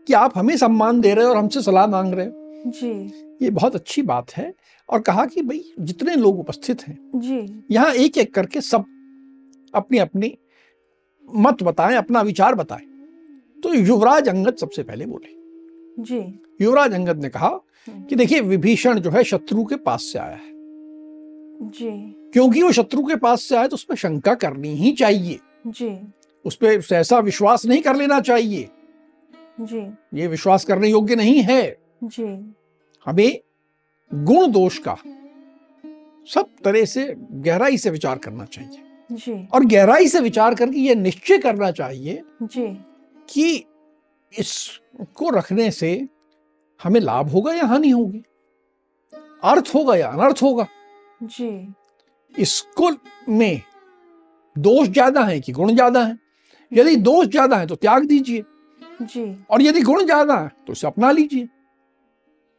कि 0.07 0.13
आप 0.13 0.39
हमें 0.39 0.57
सम्मान 0.57 1.01
दे 1.01 1.15
रहे 1.15 1.25
हो 1.25 1.31
और 1.31 1.37
हमसे 1.37 1.63
सलाह 1.63 1.87
मांग 1.87 2.15
रहे 2.15 2.27
हो। 2.27 2.33
जी। 2.67 3.13
ये 3.43 3.51
बहुत 3.51 3.75
अच्छी 3.75 4.03
बात 4.03 4.33
है 4.33 4.55
और 4.89 5.01
कहा 5.01 5.27
कि 5.27 5.43
भाई 5.43 5.73
जितने 5.81 6.15
लोग 6.15 6.39
उपस्थित 6.39 6.83
हैं 6.83 7.11
जी। 7.15 7.65
यहाँ 7.71 7.93
एक 7.95 8.19
एक 8.19 8.35
करके 8.35 8.61
सब 8.61 8.85
अपनी 9.75 9.99
अपनी 9.99 10.39
मत 11.35 11.63
बताएँ 11.63 11.97
अपना 11.97 12.21
विचार 12.21 12.55
बताएँ। 12.55 12.87
तो 13.63 13.75
युवराज 13.75 14.29
अंगद 14.29 14.57
सबसे 14.57 14.83
पहले 14.83 15.07
बोले। 15.07 15.37
जी। 16.03 16.41
युवराज 16.61 16.93
अंगद 16.93 17.23
ने 17.23 17.29
कहा 17.29 17.61
हम्म। 17.87 18.03
कि 18.03 18.17
देखिए 18.17 18.41
विभीषण 18.41 19.01
जो 19.01 19.11
है 19.11 19.25
शत्रु 19.25 19.65
के 19.65 19.77
पास 19.77 20.03
से 20.03 20.19
आया 20.19 20.37
है। 20.37 20.51
जी। 21.63 22.15
क्योंकि 22.33 22.63
वो 22.63 22.73
शत्रु 22.73 23.03
के 23.03 23.17
पास 23.17 23.43
से 23.43 23.57
आया 23.57 23.67
तो 23.67 23.75
उसमें 23.75 23.97
शंका 23.97 24.35
करनी 24.35 24.69
ही 24.69 24.93
चाहिए। 24.93 25.39
जी। 25.67 26.13
उस 26.45 26.57
पर 26.57 26.95
ऐसा 26.95 27.19
विश्वास 27.19 27.65
नहीं 27.67 27.83
कर 27.83 27.97
लेना 27.97 28.21
चाहिए। 28.21 28.69
जी। 29.61 29.81
ये 30.15 30.27
विश्वास 30.27 30.65
करने 30.65 30.89
योग्य 30.89 31.15
नहीं 31.17 31.41
है। 31.43 31.77
जी। 32.05 32.27
हमें 33.07 33.41
गुण 34.11 34.51
दोष 34.53 34.79
का 34.79 34.97
सब 36.29 36.49
तरह 36.65 36.85
से 36.85 37.05
गहराई 37.19 37.79
से 37.79 37.91
विचार 37.91 38.19
करना 38.19 38.45
चाहिए। 38.45 38.83
जी। 39.11 39.49
और 39.55 39.65
गहराई 39.65 40.09
से 40.09 40.21
विचार 40.21 40.55
करके 40.55 40.79
ये 40.79 40.95
निश्चय 40.95 41.39
करना 41.39 41.71
चाहिए 41.71 42.23
जी। 42.43 42.67
कि 43.29 43.65
इसको 44.33 45.31
रखने 45.31 45.71
से 45.71 46.09
हमें 46.81 47.01
लाभ 47.01 47.31
होगा 47.31 47.53
या 47.53 47.65
हानि 47.67 47.91
होगी? 47.91 48.23
अर्थ 49.45 49.71
होगा 49.75 49.97
या 49.97 50.09
अनर्थ 50.09 50.43
होगा? 50.43 50.67
जी। 51.23 51.75
इसको 52.35 52.91
में 53.29 53.61
दोष 54.57 54.89
ज़्यादा 54.89 55.25
है 55.25 55.41
कि 55.41 55.53
गुण 55.53 55.75
ज़्यादा 55.75 56.05
है? 56.05 56.19
यदि 56.73 56.97
दोष 56.99 57.27
ज़्यादा 57.27 57.57
है 57.57 57.67
तो 57.67 57.75
त्याग 57.77 58.07
दीजिए। 58.07 58.45
जी। 59.03 59.25
और 59.51 59.63
यदि 59.63 59.83
गुण 59.83 60.05
ज़्यादा 60.05 60.37
है 60.37 60.51
तो 60.67 60.73
इसे 60.73 60.87
अपना 60.87 61.11
लीजिए। 61.11 61.49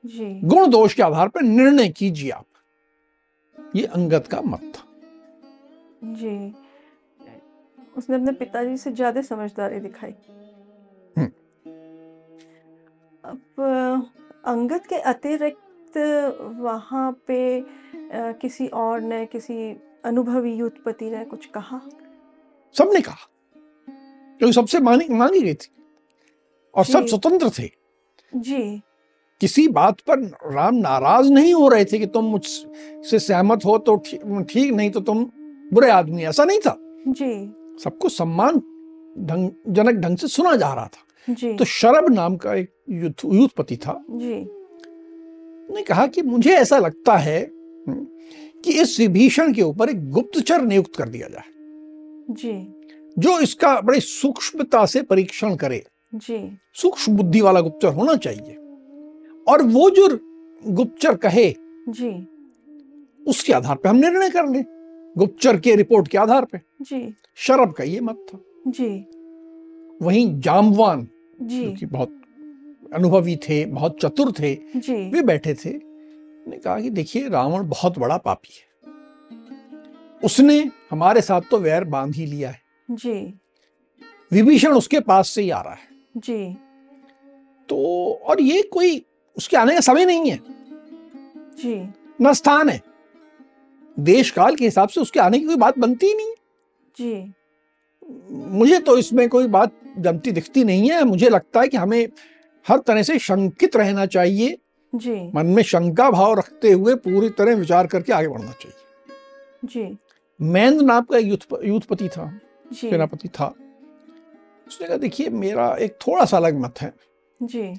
जी। 0.06 0.40
गुण 0.44 0.70
दोष 0.70 0.94
के 0.94 1.04
आधार 1.04 1.28
पर 1.28 1.42
निर्णय 1.42 1.90
कीजिए 1.90 2.30
आप। 2.32 2.46
ये 3.76 3.86
अंगद 3.86 4.28
का 4.28 4.42
मत 4.42 4.72
था। 4.76 4.84
जी। 6.14 6.54
उसने 7.98 8.16
अपने 8.16 8.32
पिताजी 8.34 8.78
से 8.78 8.92
ज़्यादा 8.92 9.22
समझदारी 9.22 9.80
दिखाई। 9.80 10.14
हम्म। 11.16 11.30
अब 13.24 13.40
अ, 13.60 14.52
अंगद 14.52 14.86
के 14.86 14.96
अतिरिक्त 15.08 15.98
वहाँ 16.60 17.12
पे 17.28 17.40
किसी 18.42 18.68
और 18.68 19.02
ने 19.02 19.26
किसी 19.26 19.56
अनुभवी 20.06 20.54
युद्धपति 20.54 21.10
ने 21.10 21.24
कुछ 21.26 21.46
कहा? 21.48 21.82
सबने 22.76 23.02
कहा। 23.02 23.28
क्योंकि 24.40 24.54
सबसे 24.54 24.80
मांगी 24.80 25.14
मांगी 25.14 25.42
गई 25.42 25.54
थी 25.54 25.70
और 26.74 26.86
सब 26.86 27.06
स्वतंत्र 27.06 27.50
थे। 27.50 27.70
जी। 28.36 28.82
किसी 29.42 29.68
बात 29.68 30.00
पर 30.00 30.20
राम 30.54 30.76
नाराज़ 30.76 31.32
नहीं 31.32 31.54
हो 31.54 31.68
रहे 31.68 31.86
थे 31.86 32.00
कि 32.00 32.06
तुम 32.06 32.26
मुझसे 32.26 33.20
सहमत 33.20 33.66
हो 33.66 33.78
तो 33.78 33.96
ठीक 34.50 34.72
नहीं 34.74 34.90
तो 34.92 35.00
तुम 35.00 35.24
बुरे 35.74 35.90
आदमी। 35.90 36.24
ऐसा 36.24 36.46
नहीं 36.46 36.60
था। 36.60 36.76
जी। 37.08 37.32
सबको 37.84 38.10
सम्मान 38.10 38.58
ढंग 39.26 39.50
जनक 39.68 39.96
ढंग 39.96 40.18
से 40.18 40.28
सुना 40.28 40.56
जा 40.56 40.74
रहा 40.74 40.88
था। 40.88 41.34
जी। 41.34 41.54
तो 41.54 41.66
शरभ 41.66 42.10
नाम 42.14 42.36
का 42.38 42.54
एक 42.56 42.72
युद्ध 42.90 43.34
युद्धपति 43.34 43.78
था। 43.78 44.04
जी। 44.10 44.36
ने 45.74 45.82
कहा 45.82 46.08
कि 46.08 46.22
मुझे 46.22 46.54
ऐसा 46.54 46.78
लगता 46.78 47.16
है 47.18 47.42
हम्म, 47.88 48.06
कि 48.64 48.82
इस 48.82 49.00
विभीषण 49.00 49.54
के 49.54 49.62
ऊपर 49.62 49.90
एक 49.90 50.10
गुप्तचर 50.12 50.62
नियुक्त 50.62 50.96
कर 50.96 51.10
दिया 51.10 51.28
जाए। 51.28 51.50
जी। 52.34 52.52
जो 53.18 53.40
इसका 53.40 53.82
बड़ी 53.82 54.00
सूक्ष्मता 54.00 54.86
से 54.86 55.02
परीक्षण 55.02 55.56
करे। 55.56 55.86
जी। 56.16 56.58
सूक्ष्म 56.74 57.18
बुद्धि 57.18 57.42
वाला 57.42 57.62
गुप्तचर 57.62 57.88
होना 57.88 58.16
चाहिए। 58.16 58.56
और 59.48 59.62
वो 59.62 59.90
जो 59.90 60.20
गुप्तचर 60.68 61.16
कहे 61.16 61.56
जी। 61.90 62.28
उसके 63.28 63.54
आधार 63.54 63.76
पे 63.76 63.90
हम 63.90 63.96
निर्णय 63.96 64.30
कर 64.30 64.48
लें। 64.48 64.66
गुप्तचर 65.18 65.60
के 65.60 65.76
रिपोर्ट 65.76 66.08
के 66.08 66.18
आधार 66.18 66.46
पे। 66.46 66.58
जी। 66.82 67.16
शरभ 67.36 67.72
का 67.72 67.84
ये 67.84 68.00
मत 68.00 68.26
था। 68.34 68.40
जी। 68.68 69.06
वहीं 70.06 70.40
जामवान 70.40 71.08
जी। 71.42 71.66
जो 71.66 71.72
कि 71.72 71.86
बहुत 71.86 72.22
अनुभवी 72.94 73.36
थे 73.36 73.66
बहुत 73.66 73.98
चतुर 74.02 74.32
थे 74.32 74.56
जी। 74.56 75.10
वे 75.10 75.22
बैठे 75.22 75.54
थे। 75.54 75.80
ने 76.48 76.58
कहा 76.58 76.80
कि 76.80 76.90
देखिए 76.90 77.30
रावण 77.30 77.70
बहुत 77.70 78.00
बड़ा 78.00 78.18
पापी 78.18 78.50
है। 78.54 78.70
उसने 80.24 80.72
हमारे 80.92 81.22
साथ 81.22 81.42
तो 81.52 81.58
वैर 81.58 81.84
बाँध 81.84 82.16
ही 82.16 82.26
लिया 82.26 82.50
है। 82.50 82.69
जी। 82.92 83.40
विभीषण 84.32 84.72
उसके 84.72 85.00
पास 85.00 85.30
से 85.30 85.42
ही 85.42 85.50
आ 85.50 85.62
रहा 85.62 85.74
है। 85.74 85.80
जी। 86.18 86.58
तो 87.70 88.12
और 88.24 88.42
ये 88.42 88.62
कोई 88.62 89.06
उसके 89.38 89.58
आने 89.58 89.74
का 89.74 89.80
समय 89.80 90.06
नहीं 90.06 90.32
है। 90.32 90.40
जी। 91.36 91.94
न 92.22 92.34
स्थान 92.34 92.70
है। 92.70 92.82
देश 94.00 94.32
काल 94.32 94.56
के 94.56 94.66
हिसाब 94.66 94.90
से 94.90 95.02
उसके 95.02 95.20
आने 95.20 95.40
की 95.40 95.46
कोई 95.46 95.56
बात 95.56 95.80
बनती 95.80 96.08
ही 96.08 96.14
नहीं 96.14 96.34
जी। 97.00 97.34
मुझे 98.32 98.80
तो 98.80 98.98
इसमें 98.98 99.30
कोई 99.30 99.48
बात 99.48 99.72
जमती 99.98 100.32
दिखती 100.32 100.64
नहीं 100.64 100.92
है। 100.92 101.04
मुझे 101.04 101.30
लगता 101.30 101.62
है 101.62 101.68
कि 101.68 101.78
हमें 101.78 102.08
हर 102.68 102.80
तरह 102.80 103.04
से 103.04 103.20
शंकित 103.20 103.76
रहना 103.76 104.06
चाहिए। 104.06 104.58
जी। 104.96 105.32
मन 105.36 105.46
में 105.46 105.64
शंका 105.64 106.12
भाव 106.12 106.34
रखते 106.34 106.72
हुए 106.72 106.96
पूरी 106.96 107.30
तरह 107.30 107.56
विचार 107.56 107.88
करके 107.88 108.14
आगे 108.14 108.28
बढ़ना 108.28 108.52
चाहिए। 108.52 108.78
जी। 109.66 109.98
मैंद 110.42 110.82
नाम 110.82 111.04
का 111.04 111.18
युद्धपति 111.18 112.10
था। 112.10 112.26
जी 112.28 112.49
सेनापति 112.74 113.28
था। 113.28 113.54
उसने 114.68 114.88
कहा 114.88 114.98
देखिए 114.98 115.30
मेरा 115.30 115.76
एक 115.76 115.98
थोड़ा 116.08 116.26
सा 116.26 116.38
अलग 116.38 116.60
मत 116.60 116.82
है 116.82 116.94
जी। 117.44 117.76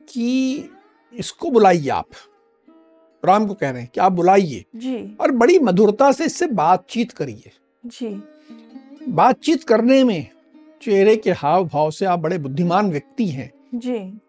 कि 0.00 0.70
इसको 1.14 1.50
बुलाइए 1.50 1.88
आप। 1.88 2.06
राम 3.24 3.46
को 3.46 3.54
कह 3.54 3.70
रहे 3.70 3.82
हैं 3.82 3.90
कि 3.94 4.00
आप 4.00 4.12
बुलाइए 4.12 4.64
जी। 4.76 5.16
और 5.20 5.30
बड़ी 5.30 5.58
मधुरता 5.58 6.12
से 6.12 6.24
इससे 6.24 6.46
बातचीत 6.46 7.12
करिए। 7.12 7.50
जी। 7.86 8.22
बातचीत 9.08 9.64
करने 9.64 10.04
में 10.04 10.28
चेहरे 10.82 11.16
के 11.16 11.30
हाव 11.30 11.64
भाव 11.64 11.90
से 11.90 12.06
आप 12.06 12.18
बड़े 12.18 12.38
बुद्धिमान 12.38 12.90
व्यक्ति 12.90 13.28
हैं। 13.28 13.52
जी। 13.74 14.20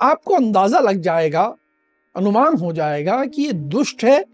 आपको 0.00 0.34
अंदाज़ा 0.34 0.80
लग 0.80 1.00
जाएगा 1.00 1.56
अनुमान 2.16 2.56
हो 2.56 2.72
जाएगा 2.72 3.24
कि 3.24 3.42
ये 3.42 3.52
दुष्ट 3.52 4.04
है 4.04 4.24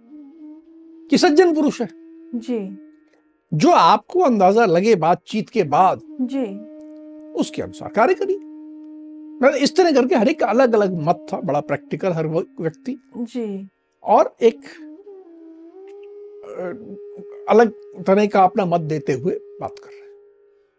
कि 1.10 1.18
सज्जन 1.18 1.54
पुरुष 1.54 1.80
है। 1.82 1.88
जी। 2.34 2.85
जो 3.52 3.70
आपको 3.70 4.20
अंदाज़ा 4.20 4.64
लगे 4.66 4.94
बातचीत 4.96 5.48
के 5.48 5.62
बाद 5.64 6.00
जी। 6.22 6.46
उसके 7.40 7.62
अनुसार 7.62 7.88
कार्य 7.88 8.14
करिए। 8.14 8.36
मतलब 8.36 9.54
इस 9.54 9.76
तरह 9.76 9.92
करके 9.92 10.14
हर 10.14 10.28
एक 10.28 10.42
अलग 10.42 10.74
अलग 10.74 10.94
मत 11.00 11.26
था 11.32 11.40
बड़ा 11.40 11.60
प्रैक्टिकल 11.62 12.12
हर 12.12 12.26
व्यक्ति। 12.26 12.96
जी। 13.16 13.68
और 14.04 14.34
एक 14.42 14.60
अलग 17.48 17.72
तरह 18.06 18.26
का 18.26 18.42
अपना 18.44 18.64
मत 18.64 18.80
देते 18.82 19.12
हुए 19.12 19.34
बात 19.60 19.78
कर 19.78 19.90
रहे 19.90 20.00
हैं। 20.00 20.04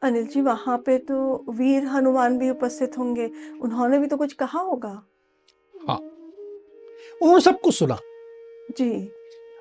अनिल 0.01 0.27
जी 0.27 0.41
वहाँ 0.41 0.77
पे 0.77 0.97
तो 0.97 1.45
वीर 1.49 1.85
हनुमान 1.85 2.37
भी 2.37 2.49
उपस्थित 2.49 2.97
होंगे। 2.97 3.29
उन्होंने 3.61 3.99
भी 3.99 4.07
तो 4.07 4.17
कुछ 4.17 4.33
कहा 4.33 4.59
होगा? 4.59 4.89
हाँ। 5.87 5.97
उन्होंने 7.21 7.41
सबको 7.41 7.71
सुना। 7.71 7.97
जी। 8.77 8.91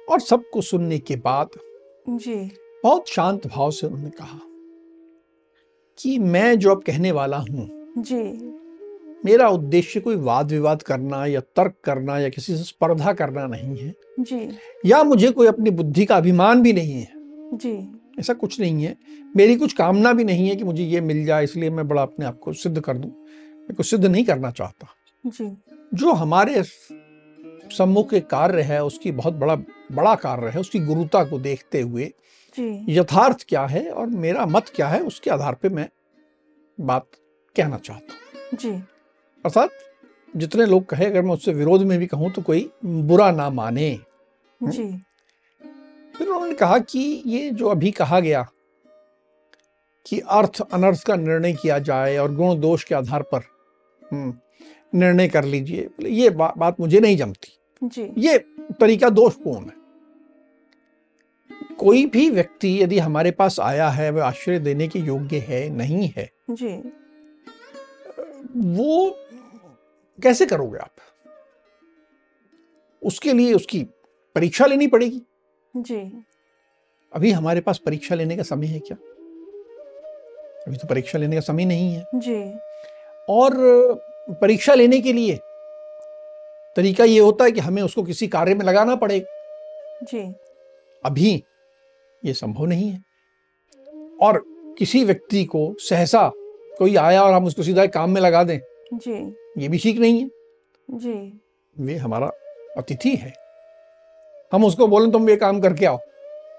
और 0.09 0.21
सबको 0.21 0.61
सुनने 0.63 0.99
के 0.99 1.17
बाद 1.17 1.59
जी। 2.09 2.37
बहुत 2.87 3.09
शांत 3.09 3.47
भाव 3.47 3.71
से 3.71 3.87
उन्होंने 3.87 4.11
कहा 4.11 4.41
कि 5.99 6.19
मैं 6.19 6.59
जो 6.59 6.71
अब 6.71 6.83
कहने 6.83 7.13
वाला 7.13 7.37
हूँ 7.37 7.95
जी। 7.99 8.23
मेरा 9.25 9.49
उद्देश्य 9.49 10.01
कोई 10.01 10.17
वाद 10.17 10.51
विवाद 10.51 10.83
करना 10.83 11.27
या 11.27 11.41
तर्क 11.41 11.75
करना 11.85 12.19
या 12.19 12.29
किसी 12.29 12.57
से 12.57 12.65
स्पर्धा 12.65 13.13
करना 13.13 13.47
नहीं 13.47 13.77
है। 13.77 13.95
जी। 14.21 14.59
या 14.87 15.03
मुझे 15.03 15.31
कोई 15.31 15.47
अपनी 15.47 15.71
बुद्धि 15.71 16.05
का 16.05 16.17
अभिमान 16.17 16.63
भी 16.63 16.73
नहीं 16.73 16.93
है। 16.93 17.13
जी। 17.55 18.01
ऐसा 18.19 18.33
कुछ 18.33 18.61
नहीं 18.61 18.85
है। 18.85 18.97
मेरी 19.37 19.57
कुछ 19.57 19.73
कामना 19.73 20.13
भी 20.13 20.25
नहीं 20.25 20.49
है 20.49 20.57
कि 20.57 20.65
मुझे 20.65 20.85
ये 20.85 21.01
मिल 21.01 21.25
जाए 21.25 21.45
इसलिए 21.45 21.71
मैं 21.71 21.89
बड़ा 21.89 22.03
अपने 22.03 22.27
आप 22.27 22.39
को 22.39 22.53
सिद्ध 22.53 22.81
कर 22.81 22.99
दूँ। 22.99 23.11
मैं 23.61 23.75
कुछ 23.77 23.87
सिद्ध 23.87 24.07
नहीं 24.07 24.25
करना 24.25 24.51
चाहता। 24.51 24.87
जी। 25.27 25.57
जो 25.95 26.13
हमारे 26.13 26.63
सम्मुख 27.73 28.15
एक 28.15 28.27
कार्य 28.27 28.63
है 28.63 28.85
उसकी 28.85 29.13
बहुत 29.13 29.35
बड़ा 29.35 29.57
बड़ा 29.93 30.15
कार्य 30.15 30.49
है 30.49 30.61
उसकी 30.61 30.79
गुरुता 30.79 31.25
को 31.25 31.39
देखते 31.39 31.81
हुए 31.81 32.13
यथार्थ 32.89 33.45
क्या 33.49 33.65
है 33.67 33.89
और 33.91 34.07
मेरा 34.07 34.47
मत 34.47 34.69
क्या 34.75 34.89
है 34.89 35.01
उसके 35.01 35.31
आधार 35.31 35.55
पे 35.55 35.69
मैं 35.69 35.89
बात 36.79 37.07
कहना 37.57 37.79
चाहता 37.79 38.15
हूँ। 38.15 38.59
जी। 38.59 38.71
अर्थात 39.45 39.71
जितने 40.37 40.67
लोग 40.67 40.85
कहे 40.87 41.07
अगर 41.07 41.23
मैं 41.23 41.35
उससे 41.35 41.53
विरोध 41.53 41.83
में 41.83 41.99
भी 41.99 42.07
कहूँ 42.07 42.31
तो 42.31 42.43
कोई 42.43 42.71
बुरा 42.85 43.31
ना 43.31 43.51
माने। 43.51 43.91
जी। 44.61 44.87
फिर 46.15 46.29
उन्होंने 46.29 46.55
कहा 46.55 46.79
कि 46.79 47.23
ये 47.27 47.51
जो 47.51 47.69
अभी 47.69 47.91
कहा 47.91 48.21
गया 48.21 48.47
कि 50.07 50.21
अर्थ 50.21 50.61
अनर्थ 50.73 51.07
का 51.07 51.17
निर्णय 51.17 51.53
किया 51.53 51.79
जाए 51.79 52.17
और 52.17 52.35
गुण 52.35 52.61
दोष 52.61 52.85
के 52.85 52.95
आधार 52.95 53.23
पर 53.23 53.43
हम्म, 54.13 54.35
निर्णय 54.95 55.29
कर 55.29 55.45
लीजिए 55.45 55.89
ये 56.03 56.31
बा, 56.31 56.53
बात 56.59 56.81
मुझे 56.81 57.01
नहीं 57.01 57.17
जमती। 57.17 57.59
जी। 57.83 58.13
ये 58.19 58.39
तरीका 58.81 59.09
दोषपूर्ण 59.11 59.65
है। 59.65 59.86
कोई 61.79 62.07
भी 62.07 62.31
व्यक्ति 62.31 62.83
यदि 62.83 62.99
हमारे 62.99 63.31
पास 63.31 63.61
आया 63.61 63.89
है 63.89 64.11
वह 64.11 64.25
आश्रय 64.25 64.59
देने 64.59 64.89
के 64.89 64.99
योग्य 64.99 65.39
है 65.39 65.69
नहीं 65.69 66.13
है 66.17 66.31
जी। 66.51 66.93
वो 68.57 69.19
कैसे 70.23 70.47
करोगे 70.47 70.79
आप? 70.79 70.91
उसके 73.03 73.33
लिए 73.33 73.55
उसकी 73.55 73.83
परीक्षा 74.35 74.67
लेनी 74.67 74.87
पड़ेगी। 74.87 75.23
जी। 75.77 76.25
अभी 77.13 77.31
हमारे 77.31 77.61
पास 77.61 77.79
परीक्षा 77.79 78.15
लेने 78.15 78.37
का 78.37 78.43
समय 78.43 78.67
है 78.67 78.79
क्या? 78.79 78.97
अभी 80.67 80.77
तो 80.77 80.89
परीक्षा 80.89 81.19
लेने 81.19 81.37
का 81.37 81.41
समय 81.41 81.65
नहीं 81.65 81.95
है। 81.95 82.05
जी। 82.15 82.55
और 83.29 83.53
परीक्षा 84.41 84.75
लेने 84.75 85.01
के 85.01 85.13
लिए 85.13 85.39
तरीका 86.77 87.05
ये 87.05 87.19
होता 87.19 87.45
है 87.45 87.53
कि 87.53 87.61
हमें 87.61 87.83
उसको 87.83 88.03
किसी 88.03 88.29
कार्य 88.29 88.55
में 88.55 88.65
लगाना 88.67 88.97
पड़ेगा। 88.97 89.27
जी। 90.03 90.35
अभी 91.07 91.43
ये 92.25 92.33
संभव 92.33 92.65
नहीं 92.65 92.89
है। 92.91 93.03
और 94.23 94.43
किसी 94.79 95.05
व्यक्ति 95.05 95.45
को 95.45 95.75
सहसा 95.79 96.33
कोई 96.79 96.97
आया 96.97 97.23
और 97.23 97.33
हम 97.33 97.45
उसको 97.45 97.63
सीधा 97.63 97.87
काम 97.87 98.11
में 98.11 98.21
लगा 98.21 98.45
दें 98.45 98.59
जी। 98.95 99.37
ये 99.63 99.69
भी 99.69 99.79
ठीक 99.79 99.99
नहीं 99.99 100.21
है। 100.23 100.31
जी। 100.91 101.41
वे 101.79 101.97
हमारा 101.97 102.31
अतिथि 102.77 103.15
है। 103.17 103.33
हम 104.53 104.65
उसको 104.65 104.87
बोलें 104.87 105.11
तुम 105.13 105.31
ये 105.31 105.37
काम 105.37 105.61
करके 105.61 105.87
आओ। 105.87 105.99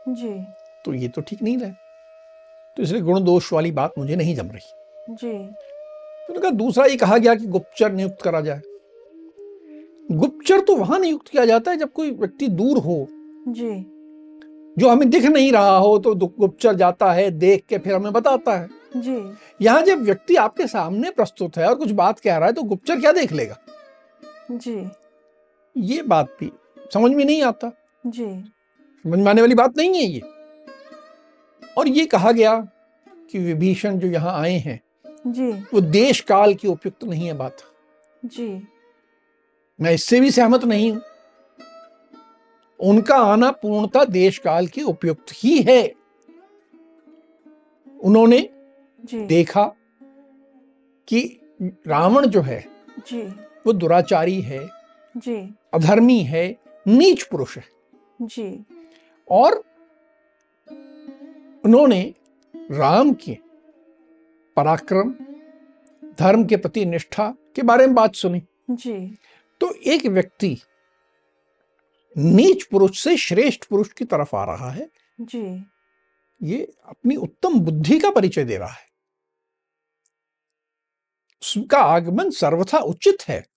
जी। 0.09 0.45
तो 0.85 0.93
ये 0.93 1.07
तो 1.07 1.21
ठीक 1.21 1.41
नहीं 1.41 1.57
रहे। 1.57 1.71
तो 2.77 2.83
इसलिए 2.83 3.01
गुण 3.01 3.23
दोष 3.23 3.53
वाली 3.53 3.71
बात 3.71 3.93
मुझे 3.97 4.15
नहीं 4.15 4.35
जम 4.35 4.47
रही। 4.47 5.15
जी। 5.15 5.47
तो 6.27 6.39
कहा 6.39 6.51
दूसरा 6.51 6.85
ये 6.85 6.95
कहा 6.95 7.17
गया 7.17 7.35
कि 7.35 7.45
गुप्तचर 7.45 7.91
नियुक्त 7.91 8.21
करा 8.21 8.41
जाए। 8.41 8.61
गुप्तचर 10.11 10.59
तो 10.59 10.75
वहाँ 10.75 10.99
नियुक्त 10.99 11.27
किया 11.27 11.45
जाता 11.45 11.71
है 11.71 11.77
जब 11.77 11.91
कोई 11.91 12.11
व्यक्ति 12.11 12.47
दूर 12.47 12.77
हो। 12.77 13.07
जी। 13.47 13.85
जो 14.77 14.89
हमें 14.89 15.09
दिख 15.09 15.25
नहीं 15.25 15.51
रहा 15.51 15.77
हो 15.77 15.97
तो 15.99 16.13
गुप्तचर 16.15 16.73
जाता 16.75 17.11
है 17.13 17.29
देख 17.31 17.63
के 17.69 17.77
फिर 17.77 17.93
हमें 17.95 18.11
बताता 18.13 18.55
है। 18.55 18.67
जी। 18.97 19.17
यहाँ 19.61 19.81
जब 19.81 20.01
व्यक्ति 20.01 20.35
आपके 20.35 20.67
सामने 20.67 21.11
प्रस्तुत 21.11 21.57
है 21.57 21.67
और 21.67 21.75
कुछ 21.75 21.91
बात 21.93 22.19
कह 22.19 22.37
रहा 22.37 22.47
है 22.47 22.53
तो 22.53 22.63
गुप्तचर 22.63 22.99
क्या 22.99 23.11
देख 23.11 23.31
लेगा? 23.31 23.57
जी। 24.51 24.89
ये 25.75 26.01
बात 26.03 26.35
भी 26.39 26.51
समझ 26.93 27.11
में 27.11 27.23
नहीं 27.25 27.41
आता। 27.43 27.71
जी। 28.07 28.25
समझ 29.05 29.19
में 29.19 29.29
आने 29.29 29.41
वाली 29.41 29.55
बात 29.55 29.77
नहीं 29.77 29.95
है 29.95 30.03
ये। 30.03 30.21
और 31.77 31.87
ये 31.87 32.05
कहा 32.05 32.31
गया 32.31 32.55
कि 33.31 33.39
विभीषण 33.39 33.99
जो 33.99 34.07
यहाँ 34.07 34.39
आए 34.41 34.57
हैं 34.57 34.79
जी। 35.27 35.51
वो 35.73 35.81
देश 35.81 36.19
काल 36.21 36.53
की 36.53 36.67
उपयुक्त 36.67 37.03
नहीं 37.03 37.27
है 37.27 37.33
बात। 37.33 37.63
जी। 38.23 38.47
मैं 39.79 39.93
इससे 39.93 40.19
भी 40.19 40.31
सहमत 40.31 40.63
नहीं 40.65 40.91
हूँ। 40.91 41.01
उनका 42.79 43.15
आना 43.15 43.51
पूर्णता 43.51 44.05
देश 44.05 44.37
काल 44.37 44.67
के 44.67 44.81
उपयुक्त 44.81 45.25
ही 45.31 45.61
है। 45.61 45.93
उन्होंने 48.03 48.49
जी। 49.05 49.19
देखा 49.19 49.63
कि 51.07 51.39
रावण 51.87 52.27
जो 52.27 52.41
है 52.41 52.65
जी। 53.07 53.21
वो 53.65 53.73
दुराचारी 53.73 54.41
है 54.41 54.69
जी। 55.17 55.55
अधर्मी 55.73 56.19
है 56.19 56.57
नीच 56.87 57.23
पुरुष 57.23 57.57
है। 57.57 57.63
जी। 58.21 58.65
और 59.31 59.63
उन्होंने 61.65 62.13
राम 62.71 63.13
के 63.13 63.37
पराक्रम 64.55 65.13
धर्म 66.19 66.45
के 66.45 66.57
प्रति 66.57 66.85
निष्ठा 66.85 67.33
के 67.55 67.61
बारे 67.61 67.85
में 67.85 67.95
बात 67.95 68.15
सुनी। 68.15 68.43
जी। 68.71 69.17
तो 69.61 69.73
एक 69.73 70.05
व्यक्ति 70.05 70.57
नीच 72.17 72.63
पुरुष 72.63 73.03
से 73.03 73.17
श्रेष्ठ 73.17 73.65
पुरुष 73.65 73.91
की 73.91 74.05
तरफ़ 74.05 74.35
आ 74.35 74.45
रहा 74.45 74.71
है। 74.71 74.89
जी। 75.21 75.65
ये 76.43 76.73
अपनी 76.85 77.15
उत्तम 77.15 77.59
बुद्धि 77.59 77.99
का 77.99 78.11
परिचय 78.11 78.43
दे 78.43 78.57
रहा 78.57 78.71
है। 78.71 78.87
उसका 81.41 81.77
आगमन 81.77 82.29
सर्वथा 82.29 82.77
उचित 82.77 83.17
है। 83.27 83.47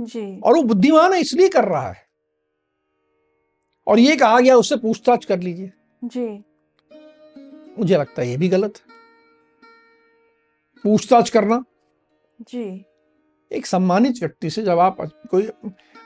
जी। 0.00 0.40
और 0.40 0.54
वो 0.54 0.62
बुद्धिमान 0.62 1.12
है 1.12 1.20
इसलिए 1.20 1.48
कर 1.48 1.64
रहा 1.64 1.90
है। 1.90 2.06
और 3.86 3.98
ये 3.98 4.16
कहा 4.16 4.40
गया 4.40 4.56
उससे 4.56 4.76
पूछताछ 4.76 5.24
कर 5.24 5.40
लीजिए। 5.40 5.72
जी। 6.04 6.44
मुझे 7.78 7.96
लगता 7.96 8.22
है 8.22 8.28
ये 8.28 8.36
भी 8.36 8.48
गलत 8.48 8.74
है। 8.76 8.92
पूछताछ 10.82 11.30
करना। 11.30 11.64
जी। 12.40 12.84
एक 13.52 13.66
सम्मानित 13.66 14.14
व्यक्ति 14.20 14.50
से 14.50 14.62
जब 14.62 14.78
आप 14.78 14.96
कोई 15.30 15.50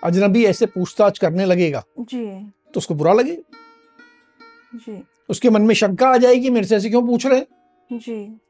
अजनबी 0.06 0.44
ऐसे 0.44 0.66
पूछताछ 0.66 1.18
करने 1.18 1.44
लगेगा 1.44 1.82
जी। 2.00 2.26
तो 2.74 2.78
उसको 2.78 2.94
बुरा 2.94 3.12
लगेगा 3.12 4.78
जी। 4.78 5.02
उसके 5.28 5.50
मन 5.50 5.62
में 5.62 5.74
शंका 5.74 6.08
आ 6.08 6.16
जाएगी 6.16 6.50
मेरे 6.50 6.66
से 6.66 6.76
ऐसे 6.76 6.90
क्यों 6.90 7.06
पूछ 7.06 7.26
रहे 7.26 7.38
हैं? 7.38 7.98
जी। 7.98 8.40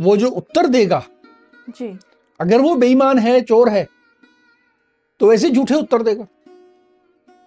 वो 0.00 0.16
जो 0.16 0.28
उत्तर 0.28 0.66
देगा 0.66 1.04
जी। 1.70 1.98
अगर 2.40 2.60
वो 2.60 2.74
बेईमान 2.74 3.18
है 3.18 3.40
चोर 3.40 3.68
है 3.68 3.86
तो 5.20 5.32
ऐसे 5.32 5.50
झूठे 5.50 5.74
उत्तर 5.74 6.02
देगा। 6.02 6.26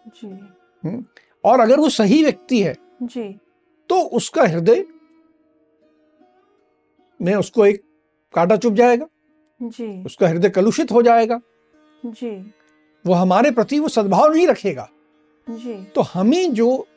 जी। 0.07 1.03
और 1.43 1.59
अगर 1.59 1.79
वो 1.79 1.89
सही 1.89 2.23
व्यक्ति 2.23 2.61
है 2.63 2.75
जी। 3.03 3.23
तो 3.89 3.99
उसका 4.17 4.43
हृदय 4.43 4.85
में 7.19 7.33
उसको 7.35 7.65
एक 7.65 7.83
कांटा 8.33 8.55
चुप 8.55 8.73
जाएगा। 8.73 9.07
जी। 9.61 10.03
उसका 10.03 10.27
हृदय 10.27 10.49
कलुषित 10.49 10.91
हो 10.91 11.01
जाएगा। 11.01 11.39
जी। 12.05 12.53
वो 13.05 13.13
हमारे 13.13 13.51
प्रति 13.51 13.79
वो 13.79 13.87
सद्भाव 13.87 14.33
नहीं 14.33 14.47
रखेगा। 14.47 14.89
जी। 15.47 15.73
तो 15.95 16.01
हमें 16.01 16.53
जो 16.53 16.87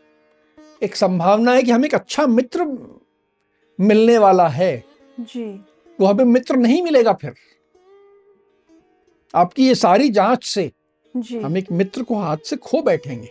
एक 0.83 0.97
संभावना 0.97 1.53
है 1.53 1.63
कि 1.63 1.71
हमें 1.71 1.85
एक 1.85 1.95
अच्छा 1.95 2.27
मित्र 2.27 2.65
मिलने 3.79 4.19
वाला 4.19 4.49
है 4.49 4.85
जी। 5.21 5.45
वो 5.99 6.07
हमें 6.07 6.25
मित्र 6.25 6.57
नहीं 6.57 6.83
मिलेगा 6.83 7.13
फिर। 7.13 7.35
आपकी 9.35 9.67
ये 9.67 9.75
सारी 9.75 10.09
जाँच 10.09 10.45
से 10.45 10.71
जी। 11.15 11.41
हम 11.41 11.57
एक 11.57 11.71
मित्र 11.73 12.03
को 12.03 12.15
हाथ 12.15 12.37
से 12.45 12.57
खो 12.57 12.83
बैठेंगे। 12.83 13.31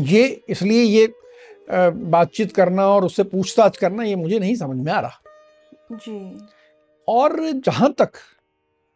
ये 0.00 0.24
इसलिए 0.48 0.82
ये 0.82 1.12
बातचीत 1.70 2.52
करना 2.52 2.86
और 2.88 3.04
उससे 3.04 3.24
पूछताछ 3.24 3.76
करना 3.76 4.02
ये 4.02 4.14
मुझे 4.16 4.38
नहीं 4.38 4.54
समझ 4.56 4.76
में 4.76 4.92
आ 4.92 5.00
रहा। 5.00 5.20
जी। 5.92 6.46
और 7.08 7.36
जहाँ 7.66 7.92
तक 7.92 8.12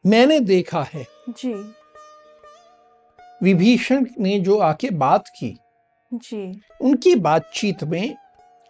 मैंने 0.07 0.41
देखा 0.41 0.83
है। 0.83 1.07
जी। 1.29 1.73
विभीषण 3.43 4.07
ने 4.21 4.39
जो 4.41 4.59
आके 4.59 4.91
बात 4.91 5.29
की 5.29 5.59
जी। 6.15 6.61
उनकी 6.81 7.15
बातचीत 7.15 7.85
में 7.85 8.17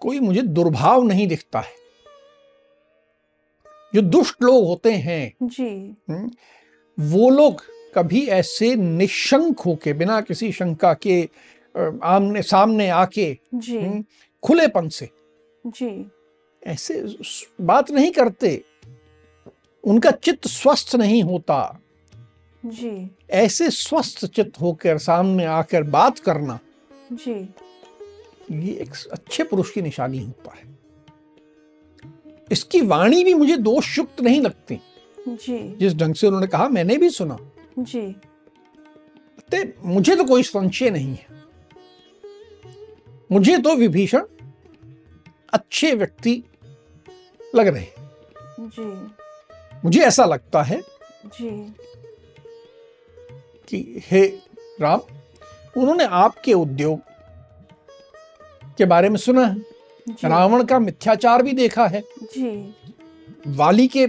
कोई 0.00 0.20
मुझे 0.20 0.42
दुर्भाव 0.42 1.02
नहीं 1.02 1.26
दिखता 1.28 1.60
है। 1.60 1.74
जो 3.94 4.02
दुष्ट 4.02 4.42
लोग 4.42 4.66
होते 4.66 4.92
हैं 4.92 5.34
जी। 5.42 5.96
हम्म, 6.10 6.30
वो 7.00 7.30
लोग 7.30 7.62
कभी 7.94 8.26
ऐसे 8.26 8.74
निशंक 8.74 9.60
होके 9.60 9.92
बिना 9.92 10.20
किसी 10.20 10.52
शंका 10.52 10.94
के 10.94 11.28
आमने 12.02 12.42
सामने 12.42 12.88
आके 12.88 13.38
जी। 13.54 13.78
हम्म, 13.78 14.04
खुलेपन 14.42 14.88
से 14.88 15.10
जी। 15.66 16.10
ऐसे 16.66 17.16
बात 17.60 17.90
नहीं 17.90 18.10
करते। 18.10 18.62
उनका 19.86 20.10
चित्त 20.10 20.48
स्वस्थ 20.48 20.96
नहीं 20.96 21.22
होता। 21.22 21.80
जी। 22.66 23.10
ऐसे 23.30 23.70
स्वस्थ 23.70 24.26
चित्त 24.26 24.60
होकर 24.60 24.98
सामने 24.98 25.44
आकर 25.44 25.82
बात 25.82 26.18
करना 26.18 26.58
जी। 27.12 27.54
ये 28.50 28.72
एक 28.72 28.92
अच्छे 29.12 29.44
पुरुष 29.44 29.70
की 29.70 29.82
निशानी 29.82 30.18
होता 30.18 30.52
है। 30.54 30.78
इसकी 32.52 32.80
वाणी 32.80 33.24
भी 33.24 33.34
मुझे 33.34 33.56
दोष 33.56 33.98
युक्त 33.98 34.20
नहीं 34.20 34.40
लगती। 34.40 34.80
जी। 35.28 35.76
जिस 35.76 35.94
ढंग 35.94 36.14
से 36.14 36.26
उन्होंने 36.26 36.46
कहा 36.46 36.68
मैंने 36.68 36.96
भी 36.96 37.10
सुना। 37.10 37.38
जी। 37.78 38.16
ते 39.50 39.74
मुझे 39.84 40.16
तो 40.16 40.24
कोई 40.24 40.42
संशय 40.42 40.90
नहीं 40.90 41.10
है। 41.10 41.26
मुझे 43.32 43.58
तो 43.58 43.74
विभीषण 43.74 44.22
अच्छे 45.52 45.94
व्यक्ति 45.94 46.44
लग 47.54 47.66
रहे 47.66 47.82
हैं। 47.82 48.10
जी। 48.60 49.15
मुझे 49.84 50.00
ऐसा 50.00 50.24
लगता 50.24 50.62
है 50.62 50.80
जी। 51.26 51.74
कि 53.68 54.02
हे 54.10 54.26
राम 54.80 55.00
उन्होंने 55.76 56.04
आपके 56.04 56.52
उद्योग 56.52 57.00
के 58.78 58.84
बारे 58.84 59.08
में 59.08 59.16
सुना 59.16 59.46
है। 59.46 59.56
रावण 60.24 60.64
का 60.64 60.78
मिथ्याचार 60.78 61.42
भी 61.42 61.52
देखा 61.52 61.86
है। 61.86 62.00
जी। 62.22 62.74
वाली 63.46 63.88
के 63.88 64.06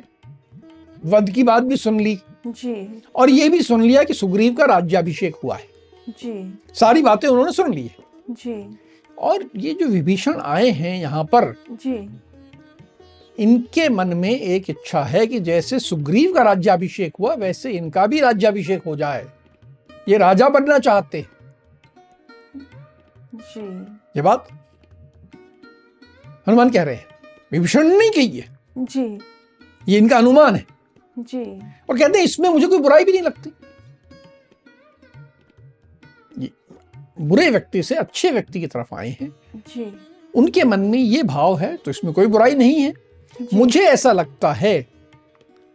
वध 1.05 1.29
की 1.29 1.43
बात 1.43 1.63
भी 1.63 1.77
सुन 1.77 1.99
ली। 1.99 2.19
जी। 2.47 3.03
और 3.15 3.29
ये 3.29 3.49
भी 3.49 3.61
सुन 3.61 3.83
लिया 3.83 4.03
कि 4.03 4.13
सुग्रीव 4.13 4.53
का 4.53 4.65
राज्याभिषेक 4.65 5.35
हुआ 5.35 5.55
है। 5.55 5.67
जी। 6.09 6.59
सारी 6.73 7.01
बातें 7.01 7.27
उन्होंने 7.27 7.51
सुन 7.51 7.73
ली 7.73 7.81
है। 7.81 7.97
जी। 8.29 8.77
और 9.17 9.49
ये 9.55 9.73
जो 9.73 9.87
विभीषण 9.87 10.39
आए 10.41 10.69
हैं 10.69 10.97
यहाँ 10.97 11.23
पर 11.23 11.63
जी। 11.71 12.21
इनके 13.37 13.87
मन 13.89 14.13
में 14.13 14.29
एक 14.29 14.69
इच्छा 14.69 15.03
है 15.03 15.25
कि 15.27 15.39
जैसे 15.39 15.79
सुग्रीव 15.79 16.33
का 16.33 16.43
राज्याभिषेक 16.43 17.15
हुआ 17.19 17.33
वैसे 17.35 17.71
इनका 17.71 18.05
भी 18.07 18.19
राज्याभिषेक 18.19 18.83
हो 18.83 18.95
जाए। 18.95 19.25
ये 20.09 20.17
राजा 20.17 20.49
बनना 20.49 20.79
चाहते 20.79 21.25
जी। 23.33 23.61
ये 24.15 24.21
बात 24.21 24.47
हनुमान 26.47 26.69
कह 26.69 26.83
रहे 26.83 26.95
हैं। 26.95 27.05
विभीषण 27.51 27.87
नहीं 27.87 28.11
कही 28.11 28.39
है 28.39 28.57
जी। 28.77 29.19
ये 29.87 29.97
इनका 29.97 30.17
अनुमान 30.17 30.55
है। 30.55 30.65
जी। 31.19 31.43
और 31.89 31.97
कहते 31.99 32.17
हैं 32.17 32.25
इसमें 32.25 32.49
मुझे 32.49 32.67
कोई 32.67 32.79
बुराई 32.79 33.03
भी 33.03 33.11
नहीं 33.11 33.21
लगती। 33.21 33.51
ये 36.39 36.51
बुरे 37.21 37.49
व्यक्ति 37.49 37.83
से 37.83 37.95
अच्छे 37.95 38.31
व्यक्ति 38.31 38.59
की 38.59 38.67
तरफ़ 38.67 38.95
आए 38.95 39.09
हैं। 39.21 39.29
जी। 39.55 39.91
उनके 40.35 40.63
मन 40.63 40.79
में 40.79 40.99
ये 40.99 41.23
भाव 41.23 41.57
है 41.57 41.75
तो 41.77 41.91
इसमें 41.91 42.13
कोई 42.13 42.27
बुराई 42.27 42.55
नहीं 42.55 42.81
है। 42.81 42.93
मुझे 43.53 43.81
ऐसा 43.81 44.11
लगता 44.11 44.51
है 44.53 44.87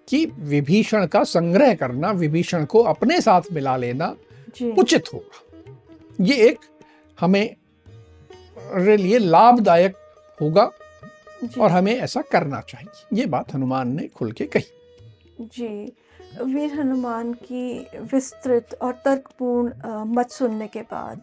कि 0.08 0.24
विभीषण 0.26 1.06
का 1.06 1.22
संग्रह 1.24 1.74
करना 1.74 2.10
विभीषण 2.10 2.64
को 2.64 2.82
अपने 2.82 3.20
साथ 3.20 3.42
मिला 3.52 3.76
लेना 3.76 4.16
उचित 4.78 5.12
होगा। 5.14 5.74
ये 6.20 6.36
एक 6.48 6.58
हमें 7.20 7.56
लिए 8.96 9.18
लाभदायक 9.18 9.96
होगा 10.40 10.70
और 11.60 11.70
हमें 11.70 11.94
ऐसा 11.94 12.22
करना 12.22 12.60
चाहिए। 12.60 13.20
ये 13.20 13.26
बात 13.26 13.54
हनुमान 13.54 13.92
ने 13.92 14.08
खुल 14.08 14.32
के 14.32 14.46
कही। 14.46 15.46
जी 15.46 15.92
वीर 16.42 16.72
हनुमान 16.74 17.32
की 17.32 17.86
विस्तृत 18.14 18.78
और 18.82 18.92
तर्कपूर्ण 19.04 19.72
मत 20.14 20.30
सुनने 20.30 20.66
के 20.66 20.82
बाद 20.82 21.22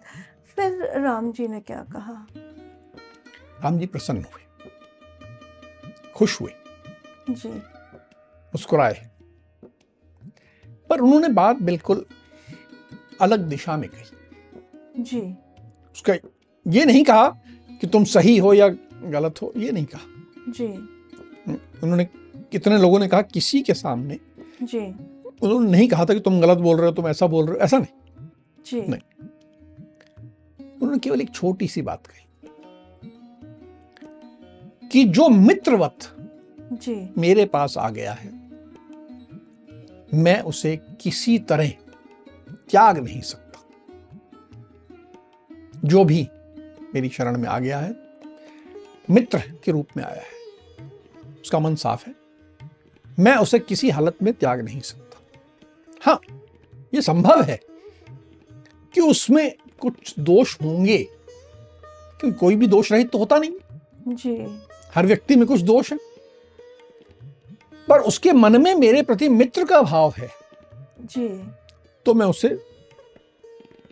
फिर 0.55 1.01
राम 1.01 1.31
जी 1.31 1.47
ने 1.47 1.59
क्या 1.59 1.85
कहा? 1.91 2.27
राम 3.63 3.79
जी 3.79 3.85
प्रसन्न 3.85 4.17
हुए। 4.17 4.43
खुश 6.19 6.41
हुए। 6.41 6.51
जी। 7.29 7.49
मुस्कुराए। 7.49 9.09
पर 10.89 10.99
उन्होंने 10.99 11.27
बात 11.27 11.55
बिल्कुल 11.55 12.05
अलग 13.21 13.39
दिशा 13.39 13.77
में 13.77 13.89
कही। 13.89 14.03
जी। 15.03 15.35
उसका 15.93 16.13
ये 16.67 16.85
नहीं 16.85 17.03
कहा 17.03 17.29
कि 17.81 17.87
तुम 17.87 18.03
सही 18.03 18.37
हो 18.37 18.53
या 18.53 18.67
गलत 19.03 19.41
हो 19.41 19.53
ये 19.57 19.71
नहीं 19.71 19.85
कहा। 19.85 20.01
जी। 20.51 20.65
उन्होंने 21.83 22.05
कितने 22.51 22.77
लोगों 22.77 22.99
ने 22.99 23.07
कहा 23.07 23.21
किसी 23.21 23.61
के 23.61 23.73
सामने। 23.73 24.19
जी। 24.63 24.85
उन्होंने 25.43 25.71
नहीं 25.71 25.87
कहा 25.87 26.05
था 26.05 26.13
कि 26.13 26.19
तुम 26.19 26.41
गलत 26.41 26.57
बोल 26.57 26.77
रहे 26.77 26.85
हो 26.85 26.91
तुम 26.91 27.07
ऐसा 27.07 27.27
बोल 27.27 27.45
रहे 27.45 27.53
हो 27.53 27.59
ऐसा 27.59 27.77
नहीं। 27.77 28.27
जी। 28.65 28.81
नहीं। 28.81 29.25
उन्होंने 30.65 30.99
केवल 30.99 31.21
एक 31.21 31.29
छोटी 31.29 31.67
सी 31.67 31.81
बात 31.81 32.07
कही। 32.07 32.28
कि 34.91 35.03
जो 35.03 35.27
मित्रवत 35.29 36.15
जी। 36.73 36.95
मेरे 37.17 37.45
पास 37.45 37.77
आ 37.77 37.89
गया 37.89 38.13
है 38.13 38.31
मैं 40.13 40.41
उसे 40.41 40.75
किसी 41.01 41.37
तरह 41.39 41.69
त्याग 42.69 42.97
नहीं 42.97 43.21
सकता। 43.21 43.45
जो 45.85 46.03
भी 46.03 46.27
मेरी 46.93 47.09
शरण 47.09 47.37
में 47.37 47.47
आ 47.49 47.59
गया 47.59 47.79
है 47.79 47.95
मित्र 49.09 49.39
के 49.63 49.71
रूप 49.71 49.87
में 49.97 50.03
आया 50.03 50.21
है 50.21 50.87
उसका 51.41 51.59
मन 51.59 51.75
साफ़ 51.75 52.05
है 52.07 52.15
मैं 53.19 53.35
उसे 53.35 53.59
किसी 53.59 53.89
हालत 53.89 54.17
में 54.23 54.33
त्याग 54.33 54.61
नहीं 54.61 54.79
सकता। 54.81 55.17
हाँ 56.01 56.19
यह 56.93 57.01
संभव 57.01 57.41
है 57.41 57.59
कि 58.93 59.01
उसमें 59.01 59.55
कुछ 59.79 60.13
दोष 60.19 60.55
होंगे 60.61 60.97
क्योंकि 62.19 62.37
कोई 62.37 62.55
भी 62.55 62.67
दोष 62.67 62.91
रहित 62.91 63.09
तो 63.09 63.17
होता 63.17 63.37
नहीं। 63.37 63.51
जी। 64.09 64.59
हर 64.95 65.05
व्यक्ति 65.05 65.35
में 65.35 65.47
कुछ 65.47 65.61
दोष 65.61 65.91
है। 65.93 65.99
पर 67.89 67.99
उसके 67.99 68.31
मन 68.31 68.61
में 68.61 68.75
मेरे 68.75 69.01
प्रति 69.01 69.29
मित्र 69.29 69.65
का 69.65 69.81
भाव 69.81 70.13
है। 70.17 70.29
जी। 71.01 71.43
तो 72.05 72.13
मैं 72.13 72.25
उसे 72.25 72.63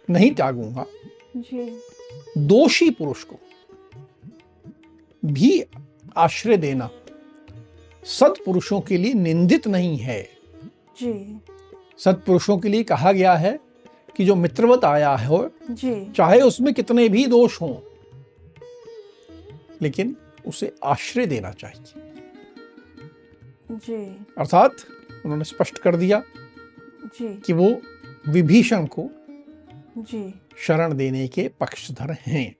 नहीं 0.09 0.31
त्यागूँगा। 0.31 0.85
जी। 1.35 1.81
दोषी 2.37 2.89
पुरुष 2.89 3.23
को 3.23 3.35
भी 5.25 5.65
आश्रय 6.17 6.57
देना 6.57 6.89
सत्पुरुषों 8.03 8.81
के 8.81 8.97
लिए 8.97 9.13
निंदित 9.13 9.67
नहीं 9.67 9.97
है। 9.97 10.29
जी। 11.01 11.39
सत्पुरुषों 11.97 12.57
के 12.57 12.69
लिए 12.69 12.83
कहा 12.83 13.11
गया 13.11 13.35
है 13.35 13.59
कि 14.15 14.25
जो 14.25 14.35
मित्रवत 14.35 14.85
आया 14.85 15.15
हो 15.15 15.49
जी। 15.71 16.11
चाहे 16.11 16.41
उसमें 16.41 16.73
कितने 16.73 17.09
भी 17.09 17.25
दोष 17.25 17.61
हों 17.61 17.86
लेकिन 19.81 20.15
उसे 20.47 20.75
आश्रय 20.83 21.25
देना 21.25 21.51
चाहिए। 21.51 22.03
जी। 23.71 24.25
अर्थात 24.37 24.71
उन्होंने 25.25 25.43
स्पष्ट 25.43 25.79
कर 25.79 25.95
दिया 25.95 26.23
जी। 27.05 27.41
कि 27.41 27.53
वो 27.53 27.81
विभीषण 28.27 28.85
को 28.85 29.09
जी। 29.97 30.41
शरण 30.57 30.93
देने 30.93 31.27
के 31.27 31.47
पक्षधर 31.59 32.11
हैं। 32.11 32.55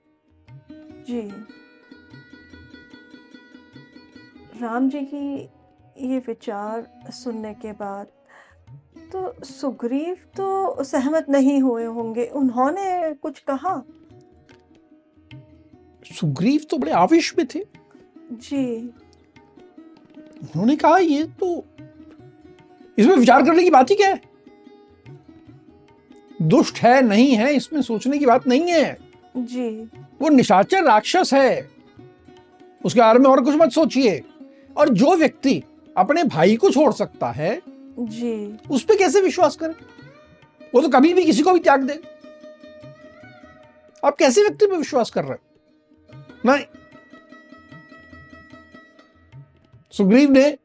जी। 1.08 1.20
राम 4.62 4.88
जी 4.90 5.00
की 5.00 5.50
ये 6.12 6.18
विचार 6.18 6.90
सुनने 7.10 7.54
के 7.54 7.72
बाद 7.72 8.06
तो 9.12 9.44
सुग्रीव 9.44 10.16
तो 10.36 10.84
सहमत 10.84 11.26
नहीं 11.28 11.62
हुए 11.62 11.84
होंगे। 11.84 12.26
उन्होंने 12.26 13.14
कुछ 13.14 13.38
कहा? 13.38 13.82
सुग्रीव 16.14 16.66
तो 16.70 16.78
बड़े 16.78 16.92
आवेश 16.92 17.34
में 17.38 17.46
थे। 17.54 17.60
जी। 18.32 18.76
उन्होंने 20.42 20.76
कहा 20.76 20.98
ये 20.98 21.24
तो 21.24 21.64
इसमें 22.98 23.16
विचार 23.16 23.44
करने 23.44 23.62
की 23.62 23.70
बात 23.70 23.90
ही 23.90 23.94
क्या 23.94 24.08
है? 24.08 24.20
दुष्ट 26.42 26.78
है 26.78 27.02
नहीं 27.02 27.34
है 27.34 27.54
इसमें 27.54 27.82
सोचने 27.82 28.18
की 28.18 28.26
बात 28.26 28.46
नहीं 28.46 28.70
है। 28.70 28.98
जी। 29.36 29.68
वो 30.20 30.28
निशाचर 30.28 30.84
राक्षस 30.84 31.30
है। 31.34 31.70
उसके 32.84 33.00
बारे 33.00 33.18
में 33.18 33.30
और 33.30 33.44
कुछ 33.44 33.54
मत 33.54 33.70
सोचिए। 33.70 34.22
और 34.76 34.88
जो 34.88 35.16
व्यक्ति 35.16 35.62
अपने 35.96 36.24
भाई 36.24 36.56
को 36.56 36.70
छोड़ 36.70 36.92
सकता 36.92 37.30
है 37.30 37.62
जी। 37.98 38.58
उस 38.70 38.82
पर 38.82 38.96
कैसे 38.96 39.20
विश्वास 39.20 39.56
करें? 39.56 39.74
वो 40.74 40.80
तो 40.80 40.88
कभी 40.88 41.14
भी 41.14 41.24
किसी 41.24 41.42
को 41.42 41.52
भी 41.52 41.60
त्याग 41.60 41.82
दे। 41.82 42.00
आप 44.04 44.16
कैसे 44.16 44.42
व्यक्ति 44.42 44.66
पर 44.66 44.76
विश्वास 44.76 45.10
कर 45.10 45.24
रहे 45.24 45.32
हो? 45.32 45.47
नहीं। 46.46 46.64
सुग्रीव 49.92 50.30
ने 50.30 50.58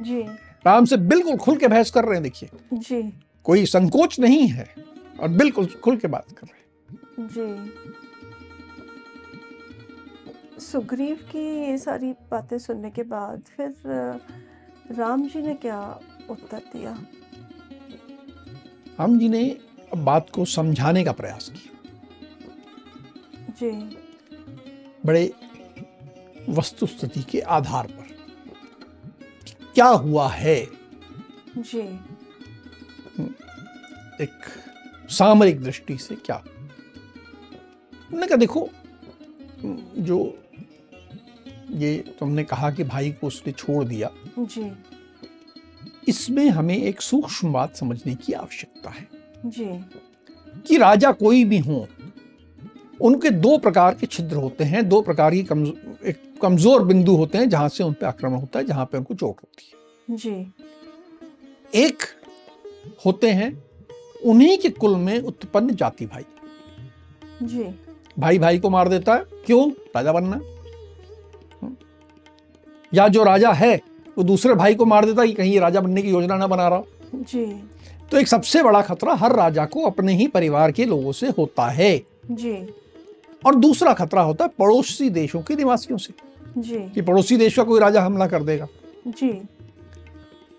जी। 0.00 0.22
राम 0.66 0.84
से 0.84 0.96
बिल्कुल 0.96 1.36
खुल 1.36 1.56
के 1.56 1.68
बहस 1.68 1.90
कर 1.90 2.04
रहे 2.04 2.14
हैं 2.14 2.22
देखिए। 2.22 2.48
जी। 2.72 3.02
कोई 3.44 3.64
संकोच 3.66 4.18
नहीं 4.20 4.48
है 4.48 4.74
और 5.20 5.28
बिल्कुल 5.28 5.66
खुल 5.66 5.96
के 5.96 6.08
बात 6.08 6.32
कर 6.32 6.46
रहे 6.46 6.60
हैं। 6.60 7.28
जी। 7.28 7.72
सुग्रीव 10.60 11.16
की 11.16 11.44
ये 11.60 11.78
सारी 11.78 12.12
बातें 12.30 12.58
सुनने 12.58 12.90
के 12.90 13.02
बाद 13.02 13.42
फिर 13.56 13.74
राम 14.90 15.28
जी 15.28 15.42
ने 15.42 15.54
क्या 15.54 16.00
उत्तर 16.30 16.58
दिया? 16.58 16.92
राम 19.00 19.18
जी 19.18 19.28
ने 19.28 19.60
बात 19.96 20.30
को 20.30 20.44
समझाने 20.44 21.04
का 21.04 21.12
प्रयास 21.12 21.48
किया। 21.48 21.76
जी। 23.60 23.96
बड़े 25.06 25.32
वस्तुस्थिति 26.48 27.22
के 27.22 27.40
आधार 27.40 27.86
पर। 27.86 28.08
क्या 29.74 29.86
हुआ 29.86 30.28
है? 30.28 30.68
जी। 31.58 31.80
एक 34.22 34.44
सामरिक 35.10 35.62
दृष्टि 35.62 35.96
से 35.98 36.14
क्या? 36.14 36.36
उन्होंने 36.36 38.26
कहा 38.26 38.36
देखो 38.36 38.68
जो 39.98 40.38
ये 41.70 41.96
तुमने 42.20 42.44
कहा 42.44 42.70
कि 42.70 42.84
भाई 42.84 43.10
को 43.12 43.26
उसने 43.26 43.52
छोड़ 43.52 43.84
दिया 43.84 44.10
जी। 44.38 44.72
इसमें 46.08 46.50
हमें 46.50 46.76
एक 46.76 47.02
सूक्ष्म 47.02 47.52
बात 47.52 47.76
समझने 47.76 48.14
की 48.14 48.32
आवश्यकता 48.32 48.90
है 48.90 49.08
जी। 49.46 49.84
कि 50.66 50.76
राजा 50.78 51.12
कोई 51.12 51.44
भी 51.44 51.58
हो 51.58 51.86
उनके 53.00 53.30
दो 53.30 53.56
प्रकार 53.58 53.94
के 53.94 54.06
छिद्र 54.06 54.36
होते 54.36 54.64
हैं 54.64 54.88
दो 54.88 55.00
प्रकार 55.02 55.34
की 55.34 55.42
कमज़ोर 55.42 56.08
एक 56.08 56.22
कमज़ोर 56.42 56.84
बिंदु 56.84 57.14
होते 57.16 57.38
हैं 57.38 57.48
जहाँ 57.48 57.68
से 57.68 57.84
उन 57.84 57.92
पर 57.92 58.06
आक्रमण 58.06 58.36
होता 58.36 58.58
है 58.58 58.64
जहाँ 58.64 58.84
पे 58.84 58.98
उनको 58.98 59.14
चोट 59.14 59.36
होती 59.36 59.64
है। 59.66 60.16
जी। 60.16 60.30
एक 61.78 62.02
होते 63.06 63.30
हैं 63.30 63.52
उन्हीं 64.24 64.56
के 64.58 64.68
कुल 64.70 64.96
में 64.96 65.18
उत्पन्न 65.20 65.74
जाति 65.74 66.06
भाई। 66.06 66.24
जी। 67.42 67.64
भाई 68.18 68.38
भाई 68.38 68.58
को 68.58 68.70
मार 68.70 68.88
देता 68.88 69.14
है 69.14 69.24
क्यों? 69.46 69.70
राजा 69.96 70.12
बनना। 70.12 70.40
या 72.92 73.06
जो 73.08 73.22
राजा 73.24 73.52
है 73.52 73.74
वो 74.16 74.24
दूसरे 74.24 74.54
भाई 74.54 74.74
को 74.74 74.86
मार 74.86 75.04
देता 75.04 75.22
है 75.22 75.28
कि 75.28 75.34
कहीं 75.34 75.52
ये 75.52 75.58
राजा 75.60 75.80
बनने 75.80 76.02
की 76.02 76.10
योजना 76.10 76.36
ना 76.36 76.46
बना 76.46 76.68
रहा 76.68 76.78
हो। 76.78 76.86
जी। 77.14 77.44
तो 78.10 78.18
एक 78.18 78.28
सबसे 78.28 78.62
बड़ा 78.62 78.80
खतरा 78.82 79.14
हर 79.14 79.34
राजा 79.36 79.64
को 79.64 79.82
अपने 79.82 80.14
ही 80.14 80.26
परिवार 80.28 80.72
के 80.72 80.84
लोगों 80.84 81.12
से 81.12 81.28
होता 81.28 81.66
है। 81.68 81.96
जी। 82.30 82.52
और 83.46 83.54
दूसरा 83.54 83.92
खतरा 83.92 84.22
होता 84.22 84.44
है 84.44 84.50
पड़ोसी 84.58 85.10
देशों 85.10 85.42
के 85.42 85.56
निवासियों 85.56 85.98
से 85.98 86.14
जी। 86.58 86.78
कि 86.78 87.02
पड़ोसी 87.02 87.36
देश 87.36 87.56
का 87.56 87.62
कोई 87.62 87.80
राजा 87.80 88.02
हमला 88.02 88.26
कर 88.26 88.42
देगा। 88.42 88.68
जी। 89.06 89.42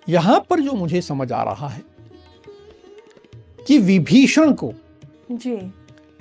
यहाँ 0.09 0.45
पर 0.49 0.59
जो 0.59 0.71
मुझे 0.71 1.01
समझ 1.01 1.31
आ 1.31 1.43
रहा 1.43 1.67
है 1.67 1.81
कि 3.67 3.77
विभीषण 3.77 4.53
को 4.53 4.73
जी। 5.31 5.55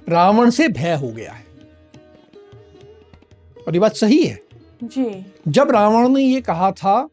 रावण 0.09 0.51
से 0.51 0.69
भय 0.69 0.95
हो 0.95 1.09
गया 1.09 1.33
है। 1.33 1.47
और 3.69 3.75
ये 3.75 3.79
बात 3.79 3.95
सही 3.95 4.25
है। 4.25 4.41
जी। 4.85 5.27
जब 5.49 5.71
रावण 5.71 6.09
ने 6.09 6.23
ये 6.23 6.41
कहा 6.41 6.73
था 6.73 7.09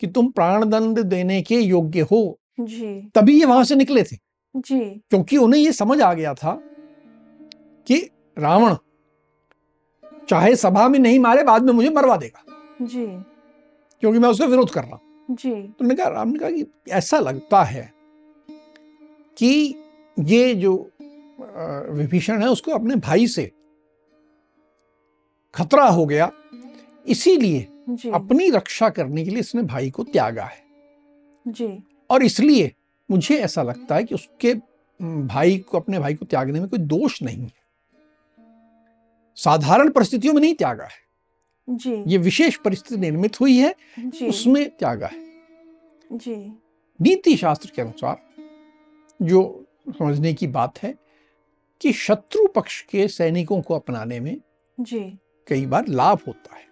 कि 0.00 0.06
तुम 0.06 0.28
प्राण 0.28 0.70
दंड 0.70 0.98
देने 0.98 1.42
के 1.42 1.60
योग्य 1.60 2.00
हो 2.00 2.38
जी। 2.60 3.10
तभी 3.14 3.38
ये 3.40 3.44
वहाँ 3.44 3.64
से 3.64 3.74
निकले 3.74 4.02
थे। 4.02 4.16
जी। 4.56 4.80
क्योंकि 4.80 5.36
उन्हें 5.36 5.60
ये 5.60 5.72
समझ 5.72 6.00
आ 6.00 6.14
गया 6.14 6.34
था 6.34 6.62
कि 7.86 8.10
रावण 8.36 8.76
चाहे 10.28 10.54
सभा 10.56 10.88
में 10.88 10.98
नहीं 10.98 11.18
मारे 11.18 11.42
बाद 11.44 11.62
में 11.62 11.72
मुझे 11.72 11.90
मरवा 11.90 12.16
देगा। 12.16 12.44
जी। 12.82 13.06
क्योंकि 14.02 14.18
मैं 14.18 14.28
उसका 14.28 14.46
विरोध 14.46 14.70
कर 14.70 14.82
रहा 14.82 14.94
हूँ। 14.94 15.36
जी। 15.36 15.52
तो 15.52 15.96
कहा 15.96 16.08
राम 16.08 16.28
ने 16.28 16.38
कहा 16.38 16.50
कि 16.50 16.66
ऐसा 16.90 17.18
लगता 17.18 17.62
है 17.62 17.92
कि 19.36 19.74
ये 20.18 20.54
जो 20.54 20.74
विभीषण 21.90 22.42
है 22.42 22.48
उसको 22.48 22.72
अपने 22.72 22.96
भाई 22.96 23.26
से 23.26 23.50
खतरा 25.54 25.84
हो 25.84 26.06
गया। 26.06 26.30
इसीलिए 27.06 27.60
अपनी 28.14 28.50
रक्षा 28.50 28.88
करने 28.88 29.24
के 29.24 29.30
लिए 29.30 29.40
इसने 29.40 29.62
भाई 29.62 29.90
को 29.90 30.04
त्यागा 30.04 30.44
है। 30.44 30.62
जी। 31.46 31.68
और 32.10 32.22
इसलिए 32.22 32.72
मुझे 33.08 33.38
ऐसा 33.38 33.62
लगता 33.62 33.94
है 33.94 34.04
कि 34.04 34.14
उसके 34.14 34.54
भाई 35.00 35.58
को 35.58 35.78
अपने 35.78 35.98
भाई 35.98 36.14
को 36.14 36.26
त्यागने 36.26 36.60
में 36.60 36.68
कोई 36.68 36.78
दोष 36.78 37.22
नहीं 37.22 37.42
है। 37.42 37.61
साधारण 39.36 39.90
परिस्थितियों 39.90 40.34
में 40.34 40.40
नहीं 40.40 40.54
त्यागा 40.54 40.84
है। 40.84 41.02
जी। 41.70 42.04
ये 42.06 42.18
विशेष 42.18 42.56
परिस्थिति 42.56 43.00
निर्मित 43.00 43.40
हुई 43.40 43.56
है 43.56 43.74
जी। 43.98 44.28
उसमें 44.28 44.70
त्यागा 44.70 45.06
है। 45.06 45.18
जी। 46.12 46.52
नीति 47.00 47.36
शास्त्र 47.36 47.70
के 47.76 47.82
अनुसार 47.82 48.22
जो 49.22 49.66
समझने 49.88 50.34
की 50.34 50.46
बात 50.46 50.82
है 50.82 50.94
कि 51.80 51.92
शत्रु 51.92 52.46
पक्ष 52.46 52.82
के 52.82 53.08
सैनिकों 53.08 53.62
को 53.62 53.74
अपनाने 53.74 54.20
में 54.20 54.40
जी। 54.80 55.18
कई 55.48 55.66
बार 55.66 55.88
लाभ 55.88 56.18
होता 56.26 56.56
है। 56.56 56.66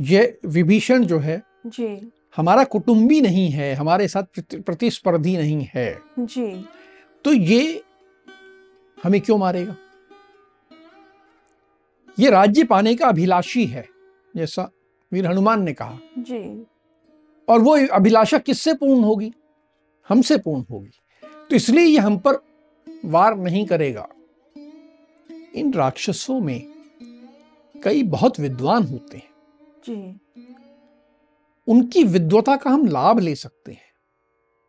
यह 0.00 0.38
विभीषण 0.46 1.04
जो 1.04 1.18
है 1.18 1.42
जी। 1.66 2.12
हमारा 2.36 2.64
कुटुंबी 2.64 3.20
नहीं 3.20 3.50
है 3.50 3.74
हमारे 3.74 4.08
साथ 4.08 4.40
प्रतिस्पर्धी 4.54 5.36
नहीं 5.36 5.68
है। 5.74 6.00
जी। 6.18 6.64
तो 7.24 7.32
ये 7.32 7.84
हमें 9.02 9.20
क्यों 9.20 9.38
मारेगा? 9.38 9.76
ये 12.18 12.30
राज्य 12.30 12.64
पाने 12.64 12.94
का 12.94 13.06
अभिलाषी 13.06 13.66
है 13.66 13.88
जैसा 14.36 14.70
वीर 15.12 15.26
हनुमान 15.26 15.62
ने 15.62 15.72
कहा। 15.72 15.98
जी। 16.18 16.66
और 17.48 17.60
वो 17.60 17.86
अभिलाषा 17.86 18.38
किससे 18.38 18.74
पूर्ण 18.74 19.04
होगी? 19.04 19.32
हमसे 20.08 20.38
पूर्ण 20.38 20.64
होगी। 20.70 20.90
तो 21.50 21.56
इसलिए 21.56 21.84
ये 21.84 21.98
हम 21.98 22.18
पर 22.18 22.34
वार 23.04 23.36
नहीं 23.36 23.66
करेगा। 23.66 24.08
इन 25.54 25.72
राक्षसों 25.74 26.40
में 26.40 26.62
कई 27.84 28.02
बहुत 28.02 28.40
विद्वान 28.40 28.82
होते 28.82 29.16
हैं। 29.16 29.30
जी। 29.88 30.20
उनकी 31.68 32.04
विद्वता 32.04 32.56
का 32.56 32.70
हम 32.70 32.86
लाभ 32.86 33.18
ले 33.18 33.34
सकते 33.34 33.72
हैं। 33.72 33.94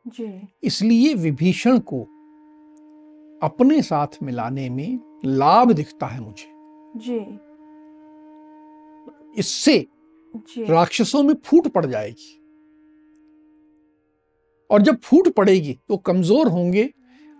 जी। 0.07 0.47
इसलिए 0.63 1.13
विभीषण 1.13 1.79
को 1.79 2.01
अपने 3.43 3.81
साथ 3.81 4.07
मिलाने 4.23 4.69
में 4.69 5.21
लाभ 5.25 5.71
दिखता 5.71 6.07
है 6.07 6.19
मुझे। 6.19 6.54
जी। 6.95 7.19
इससे 9.39 9.87
जी। 10.33 10.65
राक्षसों 10.65 11.23
में 11.23 11.33
फूट 11.45 11.67
पड़ 11.67 11.85
जाएगी। 11.85 12.41
और 14.69 14.81
जब 14.81 14.99
फूट 14.99 15.27
पड़ेगी 15.29 15.79
तो 15.89 15.97
कमज़ोर 15.97 16.47
होंगे 16.47 16.89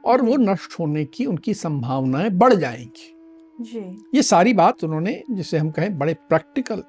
और 0.06 0.22
वो 0.22 0.36
नष्ट 0.38 0.80
होने 0.80 1.06
की 1.06 1.26
उनकी 1.26 1.54
संभावनाएँ 1.54 2.30
बढ़ 2.30 2.54
जाएँगी। 2.54 3.12
जी। 3.60 3.80
ये 4.16 4.22
सारी 4.22 4.54
बात 4.54 4.84
उन्होंने 4.84 5.24
जिसे 5.32 5.58
हम 5.58 5.72
कहें 5.72 5.98
बड़े 5.98 6.14
प्रैक्टिकल 6.14 6.84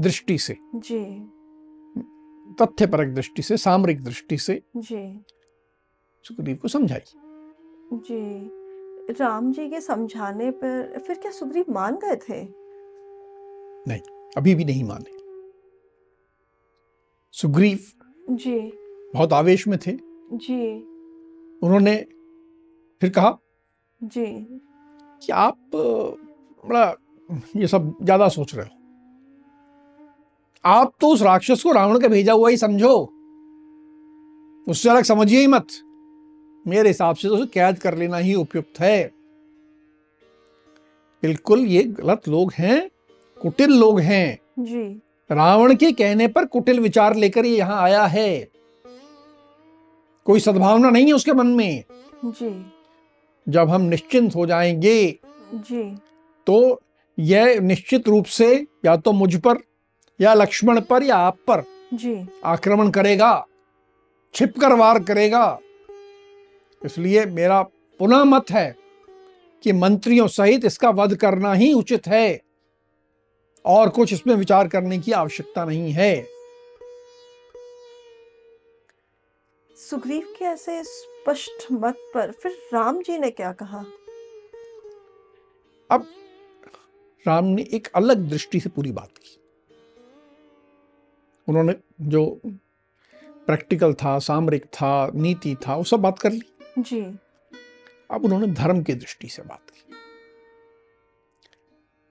दृष्टि 0.00 0.38
से 0.38 0.56
जी। 0.74 1.04
तथ्यपरक 2.60 3.08
दृष्टि 3.08 3.42
से 3.42 3.56
सामरिक 3.56 4.02
दृष्टि 4.04 4.38
से 4.38 4.62
जी। 4.76 5.20
सुग्रीव 6.24 6.56
को 6.56 6.68
समझाई। 6.68 7.00
जी। 7.92 8.50
राम 9.10 9.52
जी 9.52 9.68
के 9.68 9.80
समझाने 9.80 10.50
पर 10.50 10.98
फिर 11.06 11.16
क्या 11.16 11.30
सुग्रीव 11.30 11.64
मान 11.70 11.96
गए 11.96 12.16
थे? 12.16 12.42
नहीं 13.88 14.00
अभी 14.36 14.54
भी 14.54 14.64
नहीं 14.64 14.84
माने। 14.84 15.20
सुग्रीव 17.34 17.78
जी। 18.30 18.58
बहुत 19.14 19.32
आवेश 19.32 19.68
में 19.68 19.78
थे। 19.78 19.92
जी। 20.32 20.76
उन्होंने 21.62 21.96
फिर 23.02 23.10
कहा 23.10 23.38
जी। 24.00 24.26
कि 25.22 25.32
आप 25.32 25.58
बड़ा 25.74 26.94
ये 27.56 27.66
सब 27.66 27.96
ज़्यादा 28.02 28.28
सोच 28.28 28.54
रहे 28.54 28.66
हो। 28.66 28.78
आप 30.64 30.92
तो 31.00 31.08
उस 31.08 31.22
राक्षस 31.22 31.62
को 31.62 31.72
रावण 31.72 31.98
का 31.98 32.08
भेजा 32.08 32.32
हुआ 32.32 32.48
ही 32.48 32.56
समझो। 32.56 32.94
उससे 34.66 34.88
अलग 34.90 35.02
समझिए 35.02 35.40
ही 35.40 35.46
मत। 35.46 35.66
मेरे 36.66 36.88
हिसाब 36.88 37.16
से 37.16 37.28
तो 37.28 37.34
उसे 37.34 37.46
कैद 37.46 37.78
कर 37.78 37.94
लेना 37.94 38.16
ही 38.16 38.34
उपयुक्त 38.34 38.80
है। 38.80 39.10
बिल्कुल 41.22 41.60
ये 41.60 41.82
गलत 41.82 42.28
लोग 42.28 42.52
हैं 42.52 42.90
कुटिल 43.40 43.70
लोग 43.70 44.00
हैं। 44.00 44.38
जी। 44.58 44.84
रावण 45.30 45.74
के 45.74 45.92
कहने 45.92 46.28
पर 46.28 46.44
कुटिल 46.44 46.80
विचार 46.80 47.16
लेकर 47.16 47.46
ये 47.46 47.56
यहाँ 47.56 47.82
आया 47.82 48.04
है। 48.04 48.48
कोई 50.24 50.40
सद्भावना 50.40 50.90
नहीं 50.90 51.06
है 51.06 51.12
उसके 51.12 51.32
मन 51.32 51.46
में। 51.46 51.84
जी। 52.24 52.72
जब 53.48 53.68
हम 53.68 53.82
निश्चिंत 53.82 54.34
हो 54.34 54.46
जाएँगे 54.46 55.18
जी। 55.54 55.82
तो 56.46 56.82
यह 57.18 57.60
निश्चित 57.60 58.08
रूप 58.08 58.24
से 58.24 58.66
या 58.84 58.96
तो 58.96 59.12
मुझ 59.12 59.36
पर 59.36 59.58
या 60.20 60.34
लक्ष्मण 60.34 60.80
पर 60.80 61.02
या 61.02 61.16
आप 61.16 61.38
पर 61.46 61.62
जी। 61.94 62.28
आक्रमण 62.44 62.90
करेगा 62.90 63.46
छिपकर 64.34 64.72
वार 64.72 65.02
करेगा। 65.02 65.58
इसलिए 66.84 67.26
मेरा 67.26 67.62
पुनः 67.98 68.24
मत 68.24 68.50
है 68.50 68.76
कि 69.62 69.72
मंत्रियों 69.72 70.28
सहित 70.28 70.64
इसका 70.64 70.90
वध 70.90 71.16
करना 71.16 71.52
ही 71.52 71.72
उचित 71.72 72.06
है। 72.06 72.42
और 73.66 73.88
कुछ 73.88 74.12
इसमें 74.12 74.34
विचार 74.34 74.68
करने 74.68 74.98
की 74.98 75.12
आवश्यकता 75.12 75.64
नहीं 75.64 75.92
है। 75.92 76.26
सुग्रीव 79.76 80.34
के 80.38 80.44
ऐसे 80.44 80.84
स्पष्ट 80.84 81.66
मत 81.72 81.96
पर 82.14 82.32
फिर 82.32 82.52
राम 82.74 83.02
जी 83.02 83.18
ने 83.18 83.30
क्या 83.30 83.52
कहा? 83.52 83.84
अब 85.90 86.06
राम 87.26 87.44
ने 87.44 87.66
एक 87.72 87.88
अलग 87.94 88.28
दृष्टि 88.30 88.60
से 88.60 88.68
पूरी 88.68 88.92
बात 88.92 89.10
की। 89.18 89.38
उन्होंने 91.48 91.74
जो 92.00 92.40
प्रैक्टिकल 93.46 93.94
था 93.94 94.18
सामरिक 94.18 94.64
था 94.64 95.10
नीति 95.14 95.56
था 95.68 95.76
वो 95.76 95.84
सब 95.84 96.00
बात 96.00 96.18
कर 96.18 96.32
ली। 96.32 96.51
जी। 96.78 97.18
अब 98.10 98.24
उन्होंने 98.24 98.46
धर्म 98.46 98.82
की 98.82 98.94
दृष्टि 98.94 99.28
से 99.28 99.42
बात 99.42 99.70
की। 99.70 99.94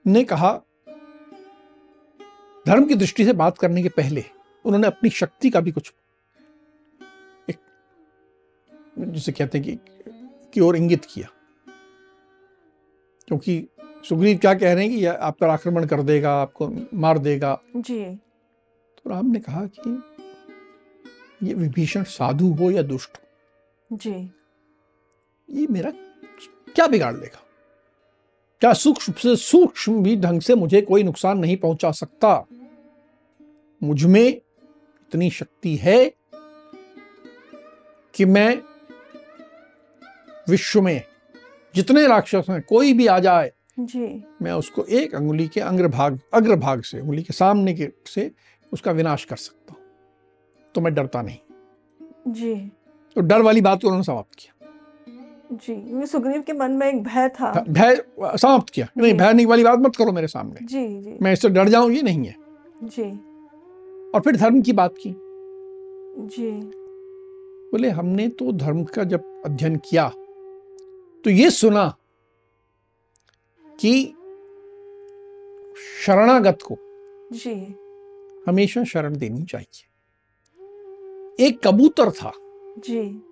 ने 0.06 0.24
कहा 0.24 0.62
धर्म 2.66 2.84
की 2.84 2.94
दृष्टि 2.94 3.24
से 3.24 3.32
बात 3.32 3.58
करने 3.58 3.82
के 3.82 3.88
पहले 3.88 4.24
उन्होंने 4.64 4.86
अपनी 4.86 5.10
शक्ति 5.10 5.50
का 5.50 5.60
भी 5.60 5.72
कुछ 5.72 5.94
एक 7.50 7.56
जिसे 8.98 9.32
कहते 9.32 9.58
हैं 9.58 9.66
कि 9.66 9.78
की 10.54 10.60
ओर 10.60 10.76
इंगित 10.76 11.04
किया। 11.04 11.28
क्योंकि 13.28 13.68
सुग्रीव 14.08 14.38
क्या 14.38 14.54
कह 14.54 14.72
रहे 14.72 14.86
हैं 14.86 14.98
कि 14.98 15.04
आप 15.06 15.38
पर 15.38 15.48
आक्रमण 15.48 15.86
कर 15.86 16.02
देगा 16.02 16.32
आपको 16.32 16.70
मार 16.94 17.18
देगा। 17.18 17.60
जी। 17.76 18.16
तो 18.98 19.10
राम 19.10 19.26
ने 19.26 19.40
कहा 19.40 19.66
कि 19.66 20.02
ये 21.42 21.54
विभीषण 21.54 22.02
साधु 22.02 22.52
हो 22.52 22.70
या 22.70 22.82
दुष्ट 22.82 23.18
हो? 23.18 23.96
जी। 23.96 24.30
ये 25.52 25.66
मेरा 25.70 25.90
क्या 26.74 26.86
बिगाड़ 26.86 27.14
लेगा? 27.14 27.42
क्या 28.60 28.72
सूक्ष्म 28.72 29.12
से 29.12 29.36
सूक्ष्म 29.36 30.02
भी 30.02 30.16
ढंग 30.16 30.40
से 30.40 30.54
मुझे 30.54 30.82
कोई 30.82 31.02
नुकसान 31.02 31.38
नहीं 31.38 31.56
पहुँचा 31.56 31.90
सकता? 31.90 32.46
मुझमें 33.82 34.28
इतनी 34.28 35.30
शक्ति 35.30 35.76
है 35.76 36.12
कि 38.14 38.24
मैं 38.24 38.62
विश्व 40.48 40.82
में 40.82 41.02
जितने 41.74 42.06
राक्षस 42.06 42.46
हैं 42.50 42.62
कोई 42.62 42.92
भी 42.92 43.06
आ 43.06 43.18
जाए 43.18 43.52
जी। 43.78 44.24
मैं 44.42 44.52
उसको 44.52 44.84
एक 44.84 45.14
अंगुली 45.14 45.48
के 45.48 45.60
अग्रभाग 45.60 46.20
अग्रभाग 46.34 46.82
से 46.82 46.98
अंगुली 46.98 47.22
के 47.22 47.32
सामने 47.32 47.74
के 47.74 47.92
से 48.06 48.30
उसका 48.72 48.90
विनाश 48.90 49.24
कर 49.24 49.36
सकता 49.36 49.74
हूँ। 49.74 49.80
तो 50.74 50.80
मैं 50.80 50.94
डरता 50.94 51.22
नहीं। 51.22 51.38
जी। 52.28 52.54
तो 53.14 53.20
डर 53.20 53.40
वाली 53.42 53.60
बात 53.60 53.82
को 53.82 53.88
उन्होंने 53.88 54.04
समाप्त 54.04 54.34
किया। 54.38 54.61
जी 55.52 56.06
सुग्रीव 56.06 56.42
के 56.42 56.52
मन 56.52 56.70
में 56.70 56.86
एक 56.88 57.02
भय 57.02 57.28
था। 57.28 57.64
भय 57.68 58.04
समाप्त 58.22 58.70
किया। 58.70 58.88
नहीं। 58.98 59.14
भय 59.14 59.44
वाली 59.44 59.64
बात 59.64 59.78
मत 59.78 59.96
करो 59.96 60.12
मेरे 60.12 60.26
सामने। 60.26 60.66
जी 60.66 61.00
जी। 61.00 61.18
मैं 61.22 61.32
इससे 61.32 61.48
डर 61.48 61.68
जाऊँ 61.68 61.92
ये 61.92 62.02
नहीं 62.02 62.24
है। 62.24 62.34
जी। 62.84 63.10
और 64.10 64.20
फिर 64.20 64.36
धर्म 64.36 64.62
की 64.62 64.72
बात 64.72 64.94
की। 64.98 65.14
जी। 66.36 66.50
बोले 67.72 67.90
हमने 67.90 68.28
तो 68.28 68.52
धर्म 68.52 68.84
का 68.84 69.04
जब 69.04 69.42
अध्ययन 69.46 69.76
किया 69.76 70.08
तो 71.24 71.30
ये 71.30 71.50
सुना 71.50 71.96
कि 73.80 74.14
शरणागत 76.06 76.58
को 76.62 76.76
जी। 77.32 77.74
हमेशा 78.46 78.84
शरण 78.84 79.16
देनी 79.16 79.42
चाहिए। 79.42 79.84
एक 81.46 81.60
कबूतर 81.64 82.10
था। 82.10 82.32
जी। 82.78 83.22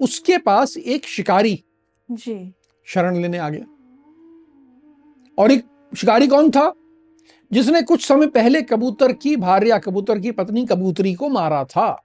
उसके 0.00 0.38
पास 0.38 0.76
एक 0.76 1.06
शिकारी 1.06 1.64
जी। 2.10 2.54
शरण 2.84 3.16
लेने 3.16 3.38
आ 3.38 3.48
गया। 3.48 3.64
और 5.38 5.52
एक 5.52 5.64
शिकारी 5.96 6.28
कौन 6.28 6.50
था? 6.50 6.72
जिसने 7.52 7.82
कुछ 7.82 8.06
समय 8.06 8.26
पहले 8.26 8.62
कबूतर 8.62 9.12
की 9.12 9.36
भार्या 9.36 9.78
कबूतर 9.78 10.18
की 10.18 10.30
पत्नी 10.30 10.66
कबूतरी 10.66 11.14
को 11.14 11.28
मारा 11.28 11.64
था। 11.64 12.04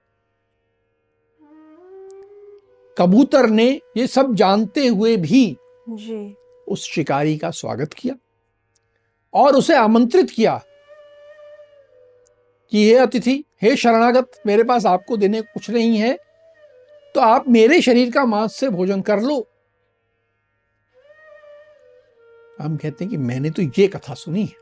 कबूतर 2.97 3.49
ने 3.49 3.81
ये 3.97 4.07
सब 4.07 4.35
जानते 4.35 4.87
हुए 4.87 5.17
भी 5.17 5.57
जी। 5.89 6.35
उस 6.67 6.83
शिकारी 6.83 7.37
का 7.37 7.51
स्वागत 7.51 7.93
किया 7.93 8.15
और 9.33 9.55
उसे 9.55 9.75
आमंत्रित 9.75 10.29
किया 10.29 10.61
कि 12.71 12.89
हे 12.89 12.95
अतिथि 12.95 13.43
हे 13.61 13.75
शरणागत 13.75 14.31
मेरे 14.45 14.63
पास 14.63 14.85
आपको 14.85 15.17
देने 15.17 15.41
कुछ 15.41 15.69
नहीं 15.69 15.97
है। 15.97 16.17
तो 17.15 17.21
आप 17.21 17.47
मेरे 17.49 17.81
शरीर 17.81 18.11
का 18.11 18.25
मांस 18.25 18.55
से 18.55 18.69
भोजन 18.69 19.01
कर 19.01 19.19
लो। 19.19 19.47
हम 22.61 22.77
कहते 22.77 23.03
हैं 23.03 23.09
कि 23.11 23.17
मैंने 23.17 23.49
तो 23.49 23.61
ये 23.61 23.87
कथा 23.87 24.13
सुनी 24.13 24.45
है। 24.45 24.55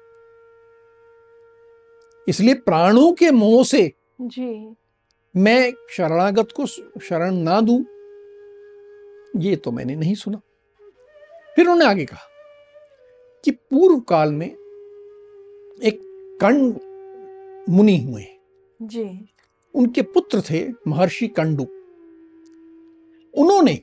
इसलिए 2.27 2.53
प्राणों 2.53 3.11
के 3.11 3.31
मोह 3.31 3.63
से 3.63 3.91
जी। 4.21 4.75
मैं 5.35 5.73
शरणागत 5.91 6.47
को 6.51 6.65
शरण 6.65 7.35
ना 7.35 7.61
दू 7.61 7.79
ये 9.39 9.55
तो 9.55 9.71
मैंने 9.71 9.95
नहीं 9.95 10.15
सुना। 10.15 10.41
फिर 11.55 11.65
उन्होंने 11.65 11.85
आगे 11.85 12.05
कहा 12.05 12.27
कि 13.45 13.51
पूर्व 13.51 13.99
काल 13.99 14.31
में 14.31 14.47
एक 14.47 15.99
कंड 16.41 16.79
मुनि 17.69 17.97
हुए। 17.97 18.25
जी। 18.81 19.29
उनके 19.75 20.01
पुत्र 20.01 20.41
थे 20.41 20.67
महर्षि 20.87 21.27
कंडु। 21.27 21.65
उन्होंने 23.37 23.79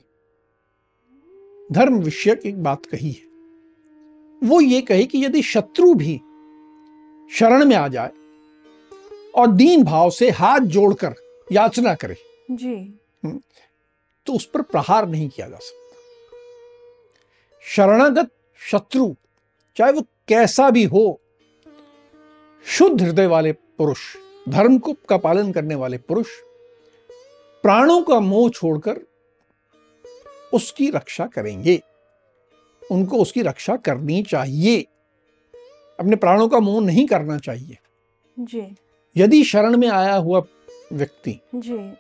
धर्म 1.73 1.99
विषयक 1.99 2.47
एक 2.47 2.63
बात 2.63 2.87
कही 2.87 3.11
है। 3.11 4.49
वो 4.49 4.61
ये 4.61 4.81
कही 4.83 5.07
कि 5.07 5.25
यदि 5.25 5.43
शत्रु 5.43 5.95
भी 5.95 6.17
शरण 7.31 7.65
में 7.65 7.77
आ 7.77 7.87
जाए 7.89 8.11
और 9.35 9.53
दीन 9.53 9.85
भाव 9.85 10.11
से 10.11 10.31
हाथ 10.31 10.61
जोड़कर 10.75 11.15
याचना 11.53 11.95
करे 11.95 12.17
जी। 12.51 12.75
तो 14.27 14.33
उस 14.33 14.45
पर 14.45 14.63
प्रहार 14.63 15.09
नहीं 15.09 15.29
किया 15.29 15.49
जा 15.49 15.57
सकता। 15.57 15.97
शरणागत 17.65 18.31
शत्रु 18.61 19.15
चाहे 19.77 19.93
वो 19.93 20.03
कैसा 20.29 20.69
भी 20.71 20.85
हो 20.85 21.21
शुद्ध 22.67 23.01
हृदय 23.03 23.27
वाले 23.27 23.53
पुरुष 23.53 24.01
धर्म 24.49 24.79
को 24.79 24.93
का 25.09 25.17
पालन 25.17 25.53
करने 25.53 25.75
वाले 25.75 25.99
पुरुष 25.99 26.29
प्राणों 27.65 28.01
का 28.03 28.21
मोह 28.21 28.49
छोड़कर 28.51 29.01
उसकी 30.53 30.91
रक्षा 30.91 31.27
करेंगे। 31.27 31.83
उनको 32.91 33.19
उसकी 33.19 33.43
रक्षा 33.43 33.77
करनी 33.77 34.23
चाहिए। 34.23 34.81
अपने 36.01 36.17
प्राणों 36.17 36.49
का 36.49 36.61
मोह 36.61 36.81
नहीं 36.81 37.07
करना 37.07 37.39
चाहिए। 37.39 37.79
जी। 38.39 38.75
यदि 39.17 39.45
शरण 39.45 39.77
में 39.77 39.89
आया 39.89 40.17
हुआ 40.17 40.43
व्यक्ति 40.93 41.41
जी। 41.55 41.93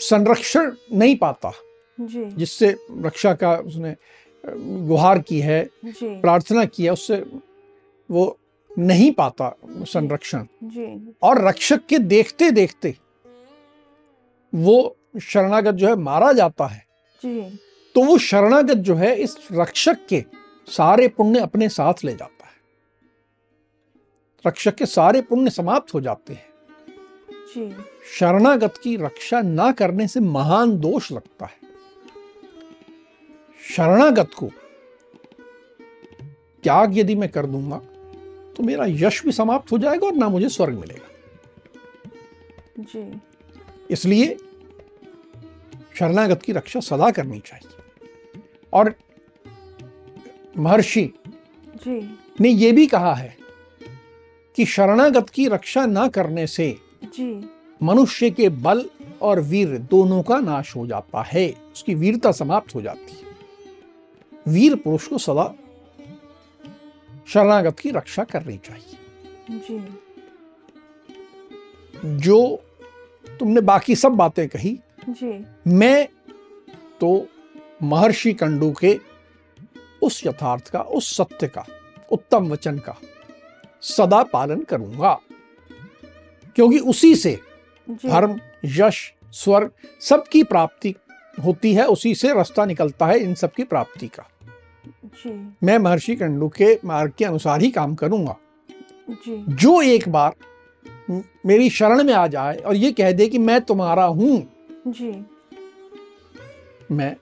संरक्षण 0.00 0.72
नहीं 0.92 1.16
पाता 1.16 1.52
जी। 2.00 2.24
जिससे 2.24 2.76
रक्षा 2.90 3.34
का 3.34 3.56
उसने 3.56 3.96
गुहार 4.88 5.18
की 5.18 5.40
है 5.40 5.70
प्रार्थना 5.84 6.64
की 6.64 6.84
है 6.84 6.90
उससे 6.90 7.24
वो 8.10 8.38
नहीं 8.78 9.12
पाता 9.12 9.56
संरक्षण। 9.64 10.46
और 11.22 11.48
रक्षक 11.48 11.86
के 11.86 11.98
देखते 11.98 12.50
देखते 12.50 12.96
वो 14.54 14.97
शरणागत 15.18 15.74
जो 15.74 15.88
है 15.88 15.94
मारा 15.96 16.32
जाता 16.32 16.66
है। 16.66 16.84
जी। 17.24 17.58
तो 17.94 18.02
वो 18.04 18.18
शरणागत 18.18 18.76
जो 18.78 18.94
है 18.94 19.14
इस 19.16 19.36
रक्षक 19.52 20.06
के 20.08 20.24
सारे 20.68 21.08
पुण्य 21.08 21.40
अपने 21.40 21.68
साथ 21.68 22.04
ले 22.04 22.12
जाता 22.12 22.46
है। 22.46 22.52
रक्षक 24.44 24.74
के 24.74 24.86
सारे 24.86 25.20
पुण्य 25.22 25.50
समाप्त 25.50 25.94
हो 25.94 26.00
जाते 26.00 26.32
हैं। 26.32 26.46
जी। 27.54 27.70
शरणागत 28.18 28.74
की 28.82 28.96
रक्षा 28.96 29.40
ना 29.40 29.70
करने 29.72 30.08
से 30.08 30.20
महान 30.20 30.78
दोष 30.80 31.12
लगता 31.12 31.46
है। 31.46 31.56
शरणागत 33.76 34.30
को 34.36 34.50
त्याग 36.62 36.98
यदि 36.98 37.14
मैं 37.14 37.28
कर 37.28 37.46
दूँगा 37.46 37.76
तो 38.56 38.62
मेरा 38.62 38.84
यश 38.88 39.24
भी 39.24 39.32
समाप्त 39.32 39.72
हो 39.72 39.78
जाएगा 39.78 40.06
और 40.06 40.14
ना 40.14 40.28
मुझे 40.28 40.48
स्वर्ग 40.48 40.78
मिलेगा। 40.78 41.08
जी। 42.78 43.20
इसलिए 43.90 44.36
शरणागत 45.98 46.42
की 46.42 46.52
रक्षा 46.52 46.80
सदा 46.80 47.10
करनी 47.10 47.38
चाहिए। 47.38 47.70
और 48.72 48.94
महर्षि 50.58 51.12
जी। 51.68 52.18
ने 52.40 52.48
यह 52.48 52.72
भी 52.72 52.86
कहा 52.86 53.14
है 53.14 53.36
कि 54.56 54.64
शरणागत 54.64 55.28
की 55.28 55.48
रक्षा 55.48 55.86
ना 55.86 56.08
करने 56.08 56.46
से 56.46 56.78
जी। 57.04 57.50
मनुष्य 57.82 58.30
के 58.30 58.48
बल 58.48 58.90
और 59.22 59.40
वीर 59.40 59.78
दोनों 59.78 60.22
का 60.22 60.40
नाश 60.40 60.76
हो 60.76 60.86
जाता 60.86 61.22
है। 61.22 61.54
उसकी 61.72 61.94
वीरता 61.94 62.32
समाप्त 62.32 62.74
हो 62.74 62.82
जाती 62.82 63.12
है। 63.12 63.28
वीर 64.48 64.74
पुरुष 64.74 65.06
को 65.06 65.18
सदा 65.18 65.54
शरणागत 67.28 67.78
की 67.78 67.90
रक्षा 67.90 68.24
करनी 68.24 68.56
चाहिए। 68.56 68.98
जी। 69.50 69.98
जो 72.16 72.62
तुमने 73.40 73.60
बाकी 73.60 73.94
सब 73.94 74.12
बातें 74.12 74.48
कही 74.48 74.78
जी। 75.08 75.46
मैं 75.66 76.08
तो 77.00 77.28
महर्षि 77.82 78.32
कंडू 78.32 78.70
के 78.72 78.98
उस 80.02 80.26
यथार्थ 80.26 80.68
का 80.68 80.80
उस 80.80 81.16
सत्य 81.16 81.46
का 81.46 81.64
उत्तम 82.12 82.48
वचन 82.48 82.78
का 82.78 82.96
सदा 83.82 84.22
पालन 84.22 84.60
करूँगा। 84.60 85.20
क्योंकि 86.56 86.78
उसी 86.78 87.14
से 87.14 87.40
धर्म 87.90 88.40
यश 88.64 89.14
स्वर्ग 89.32 89.70
सबकी 90.00 90.42
प्राप्ति 90.42 90.94
होती 91.44 91.74
है 91.74 91.86
उसी 91.86 92.14
से 92.14 92.34
रास्ता 92.34 92.64
निकलता 92.64 93.06
है 93.06 93.18
इन 93.18 93.34
सब 93.34 93.52
की 93.52 93.64
प्राप्ति 93.64 94.08
का। 94.08 94.24
जी। 95.04 95.56
मैं 95.62 95.78
महर्षि 95.78 96.16
कंडू 96.16 96.48
के 96.48 96.78
मार्ग 96.84 97.12
के 97.18 97.24
अनुसार 97.24 97.60
ही 97.60 97.70
काम 97.70 97.94
करूँगा। 97.94 98.36
जी। 99.10 99.44
जो 99.48 99.82
एक 99.82 100.08
बार 100.08 100.34
मेरी 101.46 101.70
शरण 101.70 102.04
में 102.04 102.14
आ 102.14 102.26
जाए 102.26 102.56
और 102.56 102.76
ये 102.76 102.92
कह 102.92 103.12
दे 103.12 103.28
कि 103.28 103.38
मैं 103.38 103.60
तुम्हारा 103.60 104.04
हूँ 104.04 104.57
जी। 104.88 105.26
मैं 106.90 107.16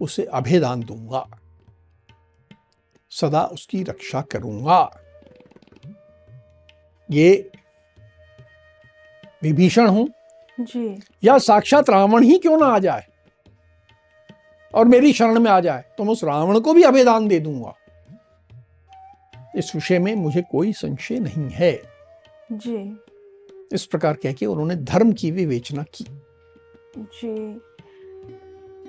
उसे 0.00 0.24
अभेदान 0.24 0.80
दूँगा। 0.80 1.26
सदा 3.10 3.44
उसकी 3.44 3.82
रक्षा 3.82 4.20
करूँगा। 4.20 4.80
ये 7.10 7.50
विभीषण 9.42 9.88
हूँ। 9.88 10.08
जी। 10.60 11.02
या 11.24 11.38
साक्षात 11.38 11.90
रावण 11.90 12.22
ही 12.22 12.38
क्यों 12.38 12.58
ना 12.58 12.66
आ 12.66 12.78
जाए? 12.78 13.06
और 14.74 14.84
मेरी 14.84 15.12
शरण 15.12 15.38
में 15.38 15.50
आ 15.50 15.60
जाए 15.60 15.84
तो 15.98 16.04
मैं 16.04 16.12
उस 16.12 16.24
रावण 16.24 16.60
को 16.60 16.72
भी 16.72 16.82
अभेदान 16.82 17.28
दे 17.28 17.40
दूँगा। 17.40 17.74
इस 19.56 19.74
विषय 19.74 19.98
में 19.98 20.14
मुझे 20.14 20.42
कोई 20.42 20.72
संशय 20.72 21.18
नहीं 21.18 21.48
है। 21.50 21.82
जी। 22.52 23.00
इस 23.72 23.86
प्रकार 23.86 24.16
कह 24.16 24.32
के 24.32 24.46
उन्होंने 24.46 24.76
धर्म 24.76 25.12
की 25.12 25.30
विवेचना 25.30 25.82
की। 25.94 26.04
जी। 26.98 27.54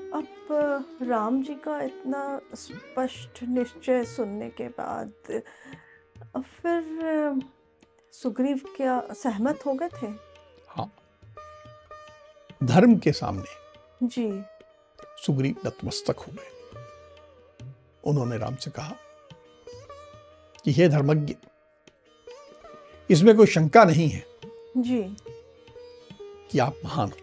अब 0.10 0.28
राम 1.02 1.42
जी 1.44 1.56
का 1.56 1.82
इतना 1.82 2.42
स्पष्ट 2.56 3.44
निश्चय 3.44 4.04
सुनने 4.06 4.50
के 4.50 4.68
बाद 4.70 5.12
फिर 6.38 7.42
सुग्रीव 8.12 8.62
क्या 8.78 9.02
सहमत 9.14 9.66
हो 9.66 9.74
गए 9.74 9.90
थे? 10.02 10.08
हाँ। 10.68 10.92
धर्म 12.64 12.96
के 12.98 13.12
सामने 13.12 14.08
जी। 14.08 14.44
सुग्रीव 15.26 15.56
नतमस्तक 15.66 16.20
हो 16.20 16.32
गए। 16.32 16.50
उन्होंने 18.04 18.38
राम 18.38 18.56
से 18.56 18.72
कहा 18.72 18.96
कि 20.66 20.72
हे 20.72 20.90
धर्मज्ञ 20.90 21.36
इसमें 23.10 23.36
कोई 23.38 23.48
शंका 23.48 23.84
नहीं 23.84 24.10
है। 24.10 24.29
जी। 24.78 25.15
कि 26.51 26.59
आप 26.59 26.76
महान 26.86 27.09
हो। 27.09 27.17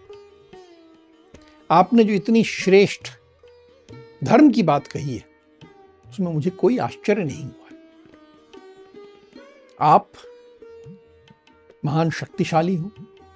आपने 1.71 2.05
जो 2.05 2.13
इतनी 2.13 2.45
श्रेष्ठ 2.45 3.09
धर्म 4.25 4.51
की 4.51 4.63
बात 4.63 4.87
कही 4.87 5.17
है 5.17 5.25
उसमें 6.09 6.33
मुझे 6.33 6.51
कोई 6.51 6.79
आश्चर्य 6.79 7.25
नहीं 7.25 7.45
हुआ 7.45 7.69
आप 9.81 10.13
महान 11.85 12.11
शक्तिशाली 12.11 12.77
हो 12.77 12.91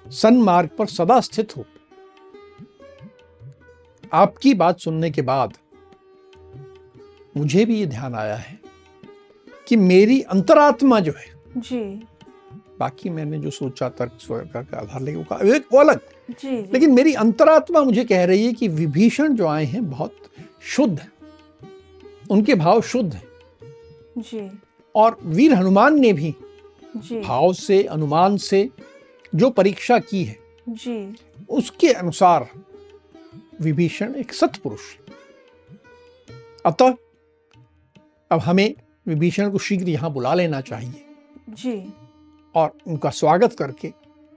सन्मार्ग 0.07 0.69
पर 0.69 0.85
सदा 0.85 1.19
स्थित 1.19 1.57
हो। 1.57 1.65
आपकी 4.13 4.53
बात 4.53 4.79
सुनने 4.79 5.11
के 5.11 5.21
बाद 5.21 5.57
मुझे 7.37 7.65
भी 7.65 7.79
ये 7.79 7.85
ध्यान 7.85 8.15
आया 8.15 8.35
है 8.35 8.59
कि 9.67 9.75
मेरी 9.75 10.21
अंतरात्मा 10.21 10.99
जो 10.99 11.11
है 11.11 11.43
जी। 11.57 12.07
बाकी 12.81 13.09
मैंने 13.09 13.39
जो 13.39 13.49
सोचा 13.49 13.89
तर्क 13.89 14.17
स्वर्ग 14.19 14.49
का 14.55 14.77
आधार 14.77 15.01
लेके 15.01 15.17
वो 15.17 15.23
कहा 15.23 15.55
एक 15.55 15.67
वो 15.73 15.79
अलग। 15.79 15.99
जी 16.29 16.33
जी। 16.33 16.71
लेकिन 16.73 16.91
मेरी 16.91 17.13
अंतरात्मा 17.13 17.81
मुझे 17.83 18.03
कह 18.03 18.25
रही 18.25 18.45
है 18.45 18.53
कि 18.53 18.67
विभीषण 18.67 19.35
जो 19.35 19.47
आए 19.47 19.65
हैं 19.65 19.89
बहुत 19.89 20.15
शुद्ध 20.61 20.99
हैं। 20.99 21.11
उनके 22.31 22.55
भाव 22.55 22.81
शुद्ध 22.81 23.13
हैं। 23.13 23.23
जी। 24.17 24.49
और 24.95 25.17
वीर 25.23 25.53
हनुमान 25.53 25.99
ने 25.99 26.13
भी 26.13 26.35
जी। 26.97 27.19
भाव 27.19 27.53
से 27.53 27.83
अनुमान 27.83 28.37
से 28.37 28.69
जो 29.35 29.49
परीक्षा 29.49 29.99
की 29.99 30.23
है 30.23 30.37
जी। 30.69 31.15
उसके 31.49 31.93
अनुसार 31.93 32.47
विभीषण 33.61 34.15
एक 34.15 34.33
सत्पुरुष। 34.33 34.81
अतः 36.65 36.93
अब 38.31 38.39
हमें 38.39 38.73
विभीषण 39.07 39.51
को 39.51 39.57
शीघ्र 39.57 39.89
यहाँ 39.89 40.11
बुला 40.13 40.33
लेना 40.33 40.61
चाहिए। 40.61 41.05
जी। 41.49 41.93
और 42.55 42.77
उनका 42.87 43.09
स्वागत 43.09 43.53
करके 43.53 43.93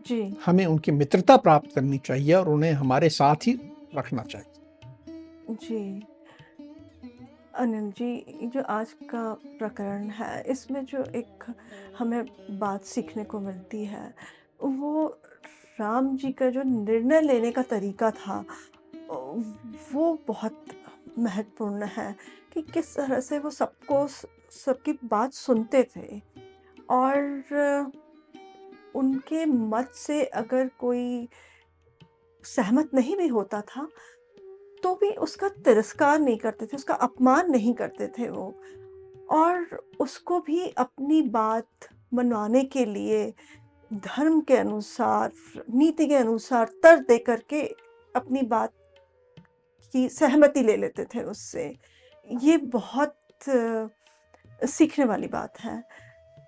जी। 0.06 0.36
हमें 0.46 0.64
उनकी 0.66 0.92
मित्रता 0.92 1.36
प्राप्त 1.36 1.74
करनी 1.74 1.98
चाहिए 1.98 2.34
और 2.34 2.48
उन्हें 2.48 2.72
हमारे 2.72 3.08
साथ 3.08 3.46
ही 3.46 3.52
रखना 3.96 4.22
चाहिए। 4.22 5.56
जी। 5.62 6.02
अनिल 7.54 7.90
जी 7.90 8.48
जो 8.48 8.62
आज 8.62 8.92
का 9.10 9.22
प्रकरण 9.58 10.08
है 10.10 10.42
इसमें 10.42 10.84
जो 10.84 11.02
एक 11.16 11.44
हमें 11.98 12.24
बात 12.58 12.84
सीखने 12.84 13.24
को 13.24 13.40
मिलती 13.40 13.84
है 13.84 14.14
वो 14.62 15.06
राम 15.80 16.16
जी 16.16 16.32
का 16.32 16.48
जो 16.50 16.62
निर्णय 16.62 17.20
लेने 17.20 17.50
का 17.50 17.62
तरीका 17.62 18.10
था 18.10 18.44
वो 19.92 20.18
बहुत 20.28 20.64
महत्वपूर्ण 21.18 21.84
है 21.84 22.14
कि 22.54 22.62
किस 22.62 22.94
तरह 22.96 23.20
से 23.20 23.38
वो 23.38 23.50
सबको 23.50 24.06
सबकी 24.08 24.92
बात 25.04 25.32
सुनते 25.32 25.82
थे। 25.96 26.20
और 26.90 27.42
उनके 28.95 29.45
मत 29.47 29.92
से 29.95 30.24
अगर 30.24 30.70
कोई 30.80 31.28
सहमत 32.45 32.90
नहीं 32.95 33.16
भी 33.16 33.26
होता 33.28 33.61
था 33.61 33.88
तो 34.82 34.95
भी 34.95 35.11
उसका 35.16 35.49
तिरस्कार 35.49 36.18
नहीं 36.18 36.36
करते 36.36 36.66
थे, 36.66 36.76
उसका 36.76 36.95
अपमान 36.95 37.51
नहीं 37.51 37.72
करते 37.74 38.07
थे 38.09 38.28
वो। 38.30 38.55
और 39.30 39.84
उसको 40.01 40.40
भी 40.40 40.66
अपनी 40.68 41.22
बात 41.22 41.88
मनवाने 42.14 42.64
के 42.64 42.84
लिए, 42.84 43.32
धर्म 43.90 44.40
के 44.40 44.57
अनुसार, 44.57 45.32
नीति 45.70 46.07
के 46.07 46.14
अनुसार 46.14 46.70
तर 46.82 46.99
दे 46.99 47.18
करके 47.18 47.62
अपनी 48.14 48.42
बात 48.42 48.72
की 49.95 50.09
सहमति 50.09 50.62
ले 50.62 50.76
लेते 50.76 51.05
थे 51.05 51.22
उससे। 51.22 51.66
ये 52.28 52.57
बहुत 52.57 53.16
सीखने 54.62 55.05
वाली 55.05 55.26
बात 55.26 55.61
है। 55.61 55.82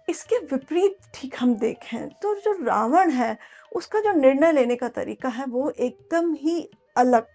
इसके 0.09 0.39
विपरीत 0.47 0.97
ठीक 1.15 1.35
हम 1.39 1.55
देखें 1.55 2.09
तो 2.13 2.35
जो 2.35 2.53
रावण 2.65 3.11
है, 3.11 3.37
उसका 3.73 4.01
जो 4.01 4.13
निर्णय 4.13 4.53
लेने 4.53 4.77
का 4.77 4.89
तरीका 4.89 5.29
है, 5.29 5.45
वो 5.45 5.71
एकदम 5.71 6.33
ही 6.35 6.69
अलग 6.97 7.27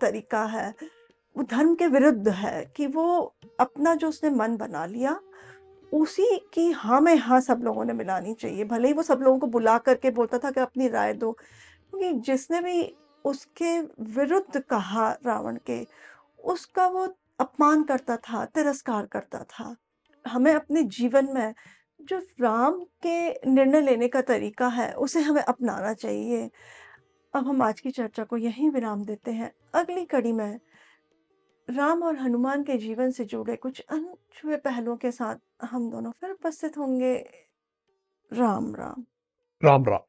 तरीका 0.00 0.44
है। 0.44 0.74
वो 1.36 1.42
धर्म 1.42 1.74
के 1.74 1.86
विरुद्ध 1.86 2.28
है 2.28 2.64
कि 2.76 2.86
वो 2.86 3.34
अपना 3.60 3.94
जो 3.94 4.08
उसने 4.08 4.30
मन 4.30 4.56
बना 4.56 4.84
लिया, 4.86 5.18
उसी 5.92 6.36
की 6.54 6.70
हाँ 6.70 7.00
में 7.00 7.16
हाँ 7.16 7.40
सब 7.40 7.60
लोगों 7.64 7.84
ने 7.84 7.92
मिलानी 7.92 8.34
चाहिए। 8.34 8.64
भले 8.64 8.88
ही 8.88 8.94
वो 8.94 9.02
सब 9.02 9.20
लोगों 9.22 9.38
को 9.38 9.46
बुला 9.46 9.76
करके 9.78 10.10
बोलता 10.10 10.38
था 10.38 10.50
कि 10.50 10.60
अपनी 10.60 10.88
राय 10.88 11.12
दो, 11.12 11.32
क्योंकि 11.32 12.12
जिसने 12.20 12.60
भी 12.60 12.94
उसके 13.24 13.78
विरुद्ध 14.14 14.60
कहा 14.60 15.10
रावण 15.26 15.58
के, 15.66 15.86
उसका 16.44 16.86
वो 16.86 17.06
अपमान 17.40 17.82
करता 17.82 18.16
था, 18.16 18.44
तिरस्कार 18.44 19.06
करता 19.06 19.38
था। 19.42 19.74
हमें 20.24 20.52
अपने 20.54 20.82
जीवन 20.82 21.28
में 21.32 21.54
जो 22.04 22.18
राम 22.40 22.84
के 23.06 23.32
निर्णय 23.50 23.80
लेने 23.80 24.08
का 24.08 24.22
तरीका 24.22 24.68
है, 24.68 24.92
उसे 24.92 25.20
हमें 25.20 25.42
अपनाना 25.42 25.94
चाहिए। 25.94 26.50
अब 27.34 27.46
हम 27.46 27.62
आज 27.62 27.80
की 27.80 27.90
चर्चा 27.90 28.24
को 28.24 28.36
यहीं 28.36 28.70
विराम 28.70 29.04
देते 29.04 29.30
हैं। 29.30 29.52
अगली 29.74 30.04
कड़ी 30.04 30.32
में 30.32 30.60
राम 31.70 32.02
और 32.02 32.16
हनुमान 32.16 32.62
के 32.62 32.78
जीवन 32.78 33.10
से 33.10 33.24
जुड़े 33.24 33.56
कुछ 33.56 33.80
अनछुए 33.80 34.56
पहलुओं 34.56 34.96
के 34.96 35.10
साथ 35.10 35.36
हम 35.64 35.90
दोनों 35.90 36.10
फिर 36.10 36.30
उपस्थित 36.30 36.78
होंगे। 36.78 37.26
राम 38.32 38.74
राम। 38.74 39.04
राम 39.64 39.84
राम। 39.84 40.00